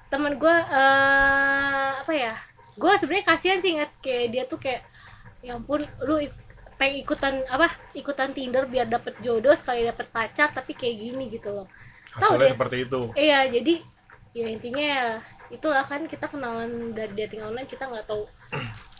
[0.08, 2.34] Temen gue eh apa ya
[2.78, 4.86] gue sebenarnya kasihan sih ngeliat kayak dia tuh kayak
[5.42, 6.22] ya ampun lu
[6.78, 11.50] pengen ikutan apa ikutan Tinder biar dapet jodoh sekali dapet pacar tapi kayak gini gitu
[11.52, 11.68] loh
[12.14, 12.50] Tahu deh.
[12.50, 13.02] seperti itu.
[13.14, 13.74] Iya, jadi
[14.34, 15.06] ya intinya ya
[15.50, 18.26] itulah kan kita kenalan dari dating online kita nggak tahu.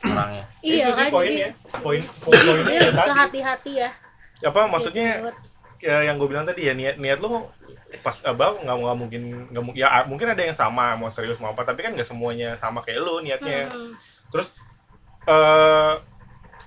[0.04, 1.50] orangnya Iya itu sih kan, poinnya.
[1.50, 3.10] jadi Poin poin-poinnya dia ya tadi.
[3.12, 3.90] hati-hati ya.
[4.44, 5.34] Apa maksudnya
[5.78, 7.54] ya yang gue bilang tadi ya niat niat lo
[8.02, 11.54] pas abang nggak nggak mungkin nggak mungkin ya mungkin ada yang sama mau serius mau
[11.54, 13.94] apa tapi kan nggak semuanya sama kayak lo niatnya Hmm,
[14.30, 14.58] terus
[15.26, 15.94] eh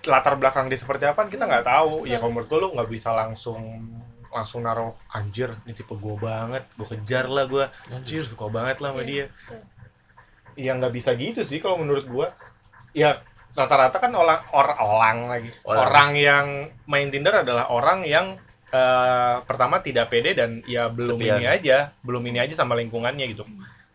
[0.03, 2.05] latar belakang dia seperti apa kita nggak tahu.
[2.05, 2.21] Ya Hmm.
[2.21, 3.61] kalau menurut gue lo nggak bisa langsung
[4.29, 8.95] langsung naruh anjir ini tipe gue banget gue kejar lah gue anjir suka banget lah
[8.95, 9.59] sama Iya, dia.
[10.57, 12.27] ya nggak bisa gitu sih kalau menurut gue
[12.93, 13.19] ya
[13.51, 15.51] rata-rata kan orang orang orang lagi.
[15.61, 15.81] Orang.
[15.83, 16.47] orang yang
[16.87, 18.39] main Tinder adalah orang yang
[18.71, 21.37] eh, pertama tidak pede dan ya belum Sepian.
[21.37, 23.43] ini aja belum ini aja sama lingkungannya gitu.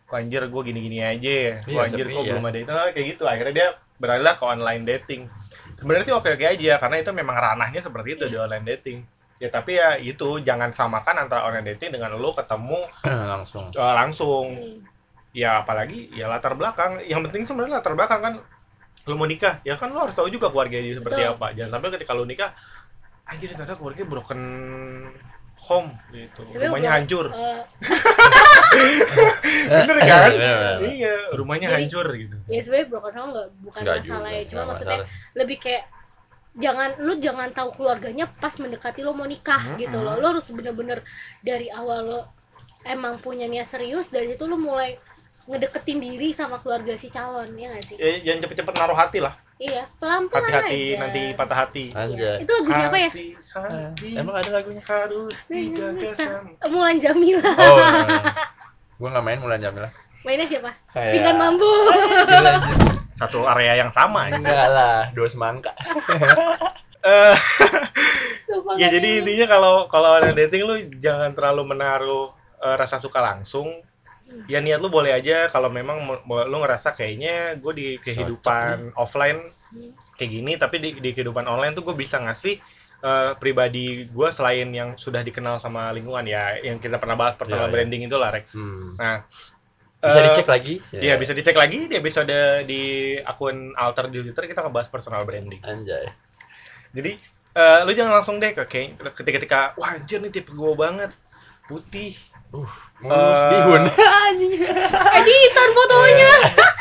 [0.04, 1.54] Kok anjir gue gini-gini aja ya?
[1.58, 2.20] Kok Iya, anjir ya.
[2.28, 2.68] belum ada itu?
[2.68, 3.22] Nah, kayak gitu.
[3.24, 5.22] Akhirnya dia beralih ke online dating
[5.76, 8.98] sebenarnya sih oke oke aja karena itu memang ranahnya seperti itu di online dating.
[9.36, 12.88] Ya tapi ya itu jangan samakan antara online dating dengan lo ketemu
[13.32, 13.68] langsung.
[13.72, 14.46] Eh, langsung.
[14.52, 14.78] Hmm.
[15.36, 17.04] ya apalagi ya latar belakang.
[17.04, 18.34] Yang penting sebenarnya latar belakang kan
[19.06, 21.36] lo mau nikah ya kan lo harus tahu juga keluarga dia seperti Betul.
[21.36, 21.46] apa.
[21.52, 22.50] Jangan sampai ketika lo nikah
[23.26, 24.40] anjir ternyata keluarga broken
[25.58, 26.40] home gitu.
[26.44, 27.26] Sebenarnya rumahnya bro- hancur.
[27.28, 27.60] Eh,
[29.66, 30.30] bener kan?
[30.30, 30.78] Bener, bener.
[30.86, 31.14] iya.
[31.32, 32.36] Rumahnya Jadi- hancur gitu.
[32.46, 35.34] ya sebenarnya broken home nggak bukan Nggak masalah juga, ya cuma maksudnya masalah.
[35.34, 35.84] lebih kayak
[36.56, 39.78] jangan lu jangan tahu keluarganya pas mendekati lo mau nikah Mm-mm.
[39.78, 40.14] gitu loh.
[40.14, 41.04] lo harus bener-bener
[41.40, 42.20] dari awal lo
[42.82, 44.96] emang punya niat serius dari situ lo mulai
[45.44, 47.96] ngedeketin diri sama keluarga si calon ya gak sih?
[47.96, 51.00] Ya, jangan cepet-cepet naruh hati lah Iya, pelan-pelan hati-hati aja.
[51.00, 52.44] nanti patah hati Anjay.
[52.44, 53.08] Itu lagunya apa ya?
[53.08, 54.82] Hati-hati Emang ada lagunya?
[54.84, 57.40] harus dijaga sama Mulan Jamila.
[57.56, 57.78] Oh.
[58.96, 59.88] Gue nggak main Mulan Jamila.
[60.22, 60.70] Mainnya siapa?
[60.92, 61.72] Kayak- Pinggan Mambu.
[62.28, 62.76] Gila, anjir.
[63.16, 64.36] satu area yang sama ya.
[64.36, 65.72] Enggak lah, dua semangka.
[67.06, 67.36] Eh,
[68.74, 73.70] ya jadi intinya kalau kalau online dating lu jangan terlalu menaruh eh, rasa suka langsung
[74.46, 79.38] ya niat lu boleh aja kalau memang lu ngerasa kayaknya gue di kehidupan offline
[80.14, 82.58] kayak gini tapi di, di kehidupan online tuh gue bisa ngasih
[83.00, 87.66] eh, pribadi gue selain yang sudah dikenal sama lingkungan ya yang kita pernah bahas personal
[87.66, 87.74] Iya, iya.
[87.78, 88.94] branding itu lah Rex Hmm.
[88.98, 89.18] nah
[89.96, 90.74] Bisa eh, dicek lagi?
[90.92, 92.36] Iya bisa dicek lagi di episode
[92.68, 92.82] di
[93.18, 95.58] akun alter di Twitter kita ngebahas personal branding.
[95.64, 96.06] Anjay.
[96.92, 97.16] Jadi
[97.56, 101.10] eh, lu jangan langsung deh ke kayak ketika ketika wah anjir nih tipe gue banget
[101.66, 102.14] putih
[102.48, 102.72] Mulus
[103.36, 103.82] Eh, bihun.
[104.24, 104.52] Anjing.
[105.12, 106.32] editan fotonya.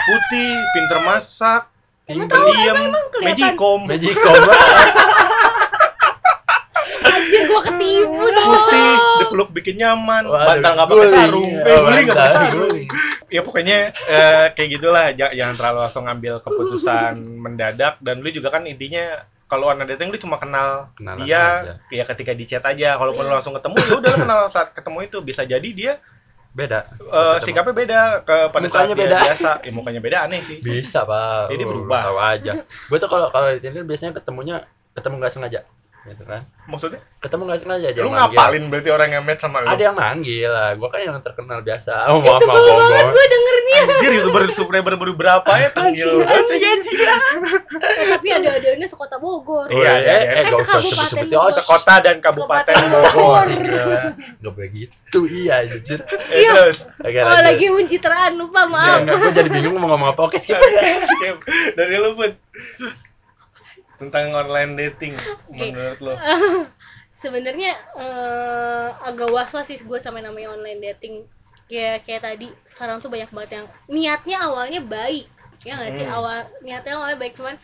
[0.05, 1.61] putih pinter masak
[2.05, 2.77] Emang tahu pendiam
[3.09, 3.21] kelihatan.
[3.23, 4.41] magicom Magicom.
[7.05, 8.47] Anjir gua ketipu dong.
[8.47, 12.69] putih dipeluk bikin nyaman Waduh, bantal nggak pakai sarung eh Oh, nggak pakai sarung
[13.27, 18.49] ya pokoknya eh, kayak gitulah Ja- jangan terlalu langsung ngambil keputusan mendadak dan lu juga
[18.49, 21.73] kan intinya kalau online dating lu cuma kenal Kenalan dia aja.
[21.87, 23.35] ya ketika di chat aja kalaupun lu Iya.
[23.35, 25.93] langsung ketemu ya udah lu kenal saat ketemu itu bisa jadi dia
[26.49, 26.87] Beda.
[26.87, 27.45] eh, ketemu.
[27.45, 29.17] sikapnya beda ke pada saat Mukanya dia beda.
[29.21, 31.51] biasa ya mukanya beda aneh sih Bisa, Pak.
[31.51, 32.01] Jadi berubah.
[32.05, 32.51] Tahu aja.
[32.63, 34.55] Gue tuh kalau kalau di Tinder biasanya ketemunya
[34.93, 35.59] ketemu nggak sengaja.
[36.05, 36.45] Gitu kan.
[36.65, 37.99] maksudnya Ketemu nggak sengaja aja.
[37.99, 40.69] lu ngapalin berarti orang yang match sama lu Ada yang manggil lah.
[40.71, 41.93] Gue kan yang terkenal biasa.
[42.05, 43.77] Oh, Eh, maaf, maaf, sebel maaf, banget gue dengernya.
[43.77, 46.09] anjir youtuber subscriber baru berapa ya panggil
[47.75, 49.65] Eh, tapi ada adanya sekota Bogor.
[49.67, 50.13] Iya, iya, iya.
[50.15, 51.25] Eh, Eh, gak usah sebut-sebut.
[51.27, 51.41] Bogor.
[51.41, 53.45] Oh, sekota dan kabupaten Bogor Bogor.
[54.39, 55.19] Gak begitu.
[55.25, 55.99] Iya, anjir.
[56.29, 56.51] Eh, Iya.
[57.01, 59.01] Oke, Oh, lagi pencitraan lupa maaf.
[59.03, 60.21] Gue jadi bingung mau ngomong apa.
[60.23, 60.57] Oke, skip.
[61.09, 61.35] Skip.
[61.73, 62.29] dari lu pun
[63.95, 65.15] tentang online dating
[65.47, 65.71] Oke.
[65.71, 66.13] menurut lu
[67.15, 71.23] Sebenarnya eh, agak was-was sih gue sama yang namanya online dating.
[71.71, 75.25] Ya kayak tadi sekarang tuh banyak banget yang niatnya awalnya baik.
[75.63, 76.11] Ya nggak sih Hmm.
[76.11, 77.55] awal niatnya awalnya baik cuman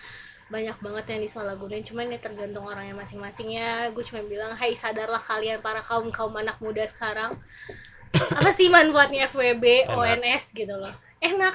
[0.47, 5.19] banyak banget yang disalahgunain cuman ya tergantung orangnya masing-masing ya gue cuma bilang hai sadarlah
[5.19, 7.39] kalian para kaum kaum anak muda sekarang
[8.39, 9.95] apa sih manfaatnya FWB Enak.
[9.95, 10.91] ONS gitu loh
[11.21, 11.53] enak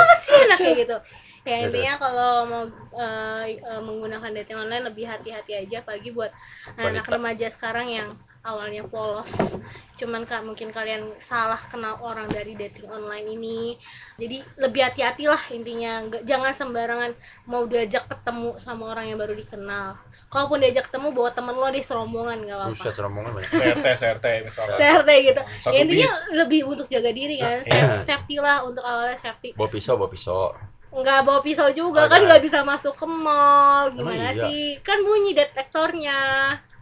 [0.00, 0.96] apa sih enak kayak gitu
[1.44, 1.64] ya Terus.
[1.68, 2.64] intinya kalau mau
[2.96, 6.32] eh, eh, menggunakan dating online lebih hati-hati aja apalagi buat
[6.80, 7.12] anak Wanita.
[7.12, 8.08] remaja sekarang yang
[8.44, 9.56] awalnya polos.
[9.96, 13.72] Cuman kak mungkin kalian salah kenal orang dari dating online ini.
[14.20, 16.04] Jadi lebih hati-hatilah intinya.
[16.04, 17.10] Nggak- jangan sembarangan
[17.48, 19.96] mau diajak ketemu sama orang yang baru dikenal.
[20.28, 22.76] Kalaupun diajak ketemu bawa temen lo deh serombongan nggak apa-apa.
[22.76, 23.50] Buset, serombongan banyak.
[23.50, 24.76] CRT CRT misalnya.
[24.76, 25.42] CRT gitu.
[25.72, 26.36] Ya, intinya bis.
[26.36, 27.64] lebih untuk jaga diri kan.
[27.64, 27.96] Iya.
[27.98, 29.56] Saf- safety lah untuk awalnya safety.
[29.56, 30.52] Bawa pisau, bawa pisau.
[30.94, 32.06] nggak bawa pisau juga.
[32.06, 32.28] Oh, kan jangan.
[32.30, 33.90] nggak bisa masuk ke mall.
[33.90, 34.46] Gimana iya?
[34.46, 34.78] sih?
[34.78, 36.20] Kan bunyi detektornya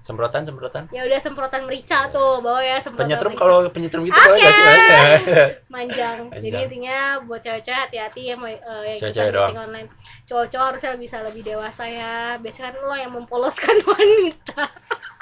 [0.02, 0.90] Semprotan, semprotan.
[0.90, 4.50] ya udah semprotan merica tuh bawa ya semprotan Penyetrum kalau penyetrum gitu Ah, boleh nggak
[4.50, 4.58] sih?
[4.58, 4.74] ya.
[4.74, 5.22] Mas?
[5.74, 6.18] manjang.
[6.42, 9.88] Jadi intinya buat cewek-cewek hati-hati ya mau eh, yang Cewek-cewek kita dating online.
[10.26, 12.14] Cowok-cowok harusnya bisa lebih dewasa ya.
[12.36, 14.64] Biasanya kan lo yang mempoloskan wanita.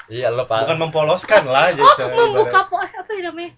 [0.09, 0.65] Iya, lo Pak.
[0.65, 3.51] bukan mempoloskan lah jadi Oh, membuka po apa ya namanya?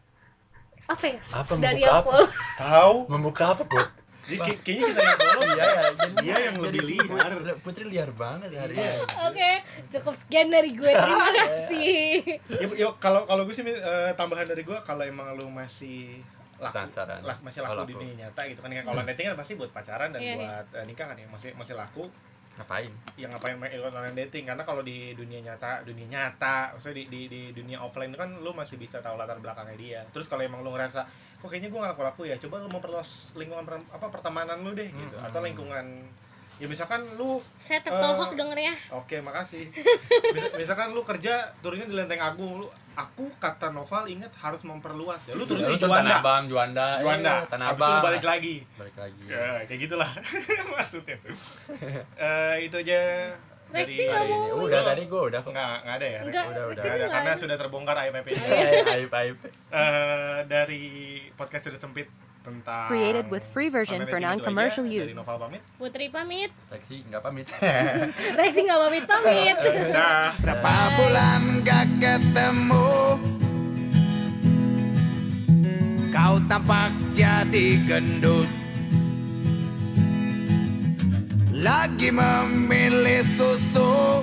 [0.83, 1.19] Apa ya?
[1.31, 2.11] Apa Dari membuka yang apa?
[2.59, 3.87] tahu Membuka apa, Put?
[4.23, 5.83] Jadi kayak- kayaknya kita yang polos Iya, ya.
[6.17, 7.31] Dia yang lebih liar.
[7.59, 8.87] Putri liar banget hari Iya.
[8.87, 9.03] ini.
[9.21, 9.51] Oke,
[9.89, 10.87] cukup sekian dari gue.
[10.89, 12.07] Terima kasih.
[12.49, 16.23] ya, ya, kalau kalau gue sih eh, tambahan dari gue kalau emang lu masih
[16.55, 16.79] laku
[17.19, 17.99] lah masih Oh, laku di laku.
[17.99, 20.35] dunia nyata gitu kan ya kalau dating kan pasti buat pacaran dan Iya, iya.
[20.37, 22.07] buat eh, nikah kan ya masih masih laku
[22.53, 22.91] Ngapain?
[23.17, 27.21] yang ngapain main online dating karena kalau di dunia nyata dunia nyata maksudnya di, di,
[27.25, 30.61] di dunia offline itu kan lu masih bisa tahu latar belakangnya dia terus kalau emang
[30.61, 31.01] lu ngerasa
[31.37, 34.85] kok kayaknya gue gak laku-laku ya coba lu memperluas lingkungan per- apa pertemanan lu deh
[34.87, 35.27] gitu Hmm.
[35.27, 35.85] atau lingkungan
[36.55, 38.73] ya misalkan lu Saya tertohok dengernya.
[38.91, 39.67] Oke, makasih.
[40.31, 45.21] Mis- misalkan lu kerja turunnya di Lenteng Agung, lu aku kata Noval ingat harus memperluas
[45.25, 45.33] ya.
[45.33, 46.19] Lu turun Lu di Juanda.
[46.19, 47.01] Abang, Juanda.
[47.01, 47.33] Juanda.
[47.41, 48.05] Iya, Tanah Habis itu lu Abang.
[48.05, 48.55] balik lagi.
[48.75, 49.21] Balik lagi.
[49.25, 50.09] Ya, kayak gitulah
[50.73, 51.17] maksudnya.
[52.15, 53.01] Eh itu aja
[53.73, 55.49] dari nggak mau Udah tadi gua udah kok.
[55.49, 56.19] Enggak, enggak ada ya.
[56.19, 56.29] Rex?
[56.29, 56.83] Enggak, udah, udah.
[56.83, 58.25] Nggak ada nggak karena sudah terbongkar aib aib
[58.85, 59.37] Aib, aib.
[59.73, 60.83] Eh dari
[61.33, 62.07] podcast sudah sempit
[62.43, 65.15] tentang Created with free version for non-commercial use.
[65.15, 65.61] Dari Noval pamit.
[65.79, 66.51] Putri pamit.
[66.67, 67.45] Lexi nggak pamit.
[68.39, 69.55] Rexi nggak pamit pamit.
[69.95, 70.35] Dah.
[70.43, 72.91] Berapa bulan gak ketemu
[76.11, 78.49] Kau tampak jadi gendut
[81.49, 84.21] Lagi memilih susu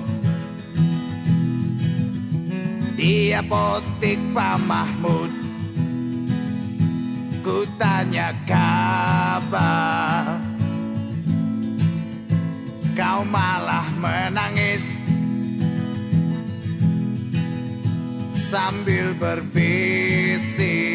[2.95, 5.40] Di apotik Pak Mahmud
[7.41, 10.37] Ku tanya kabar.
[12.93, 14.85] Kau malah menangis.
[18.53, 20.90] Sambil berpikir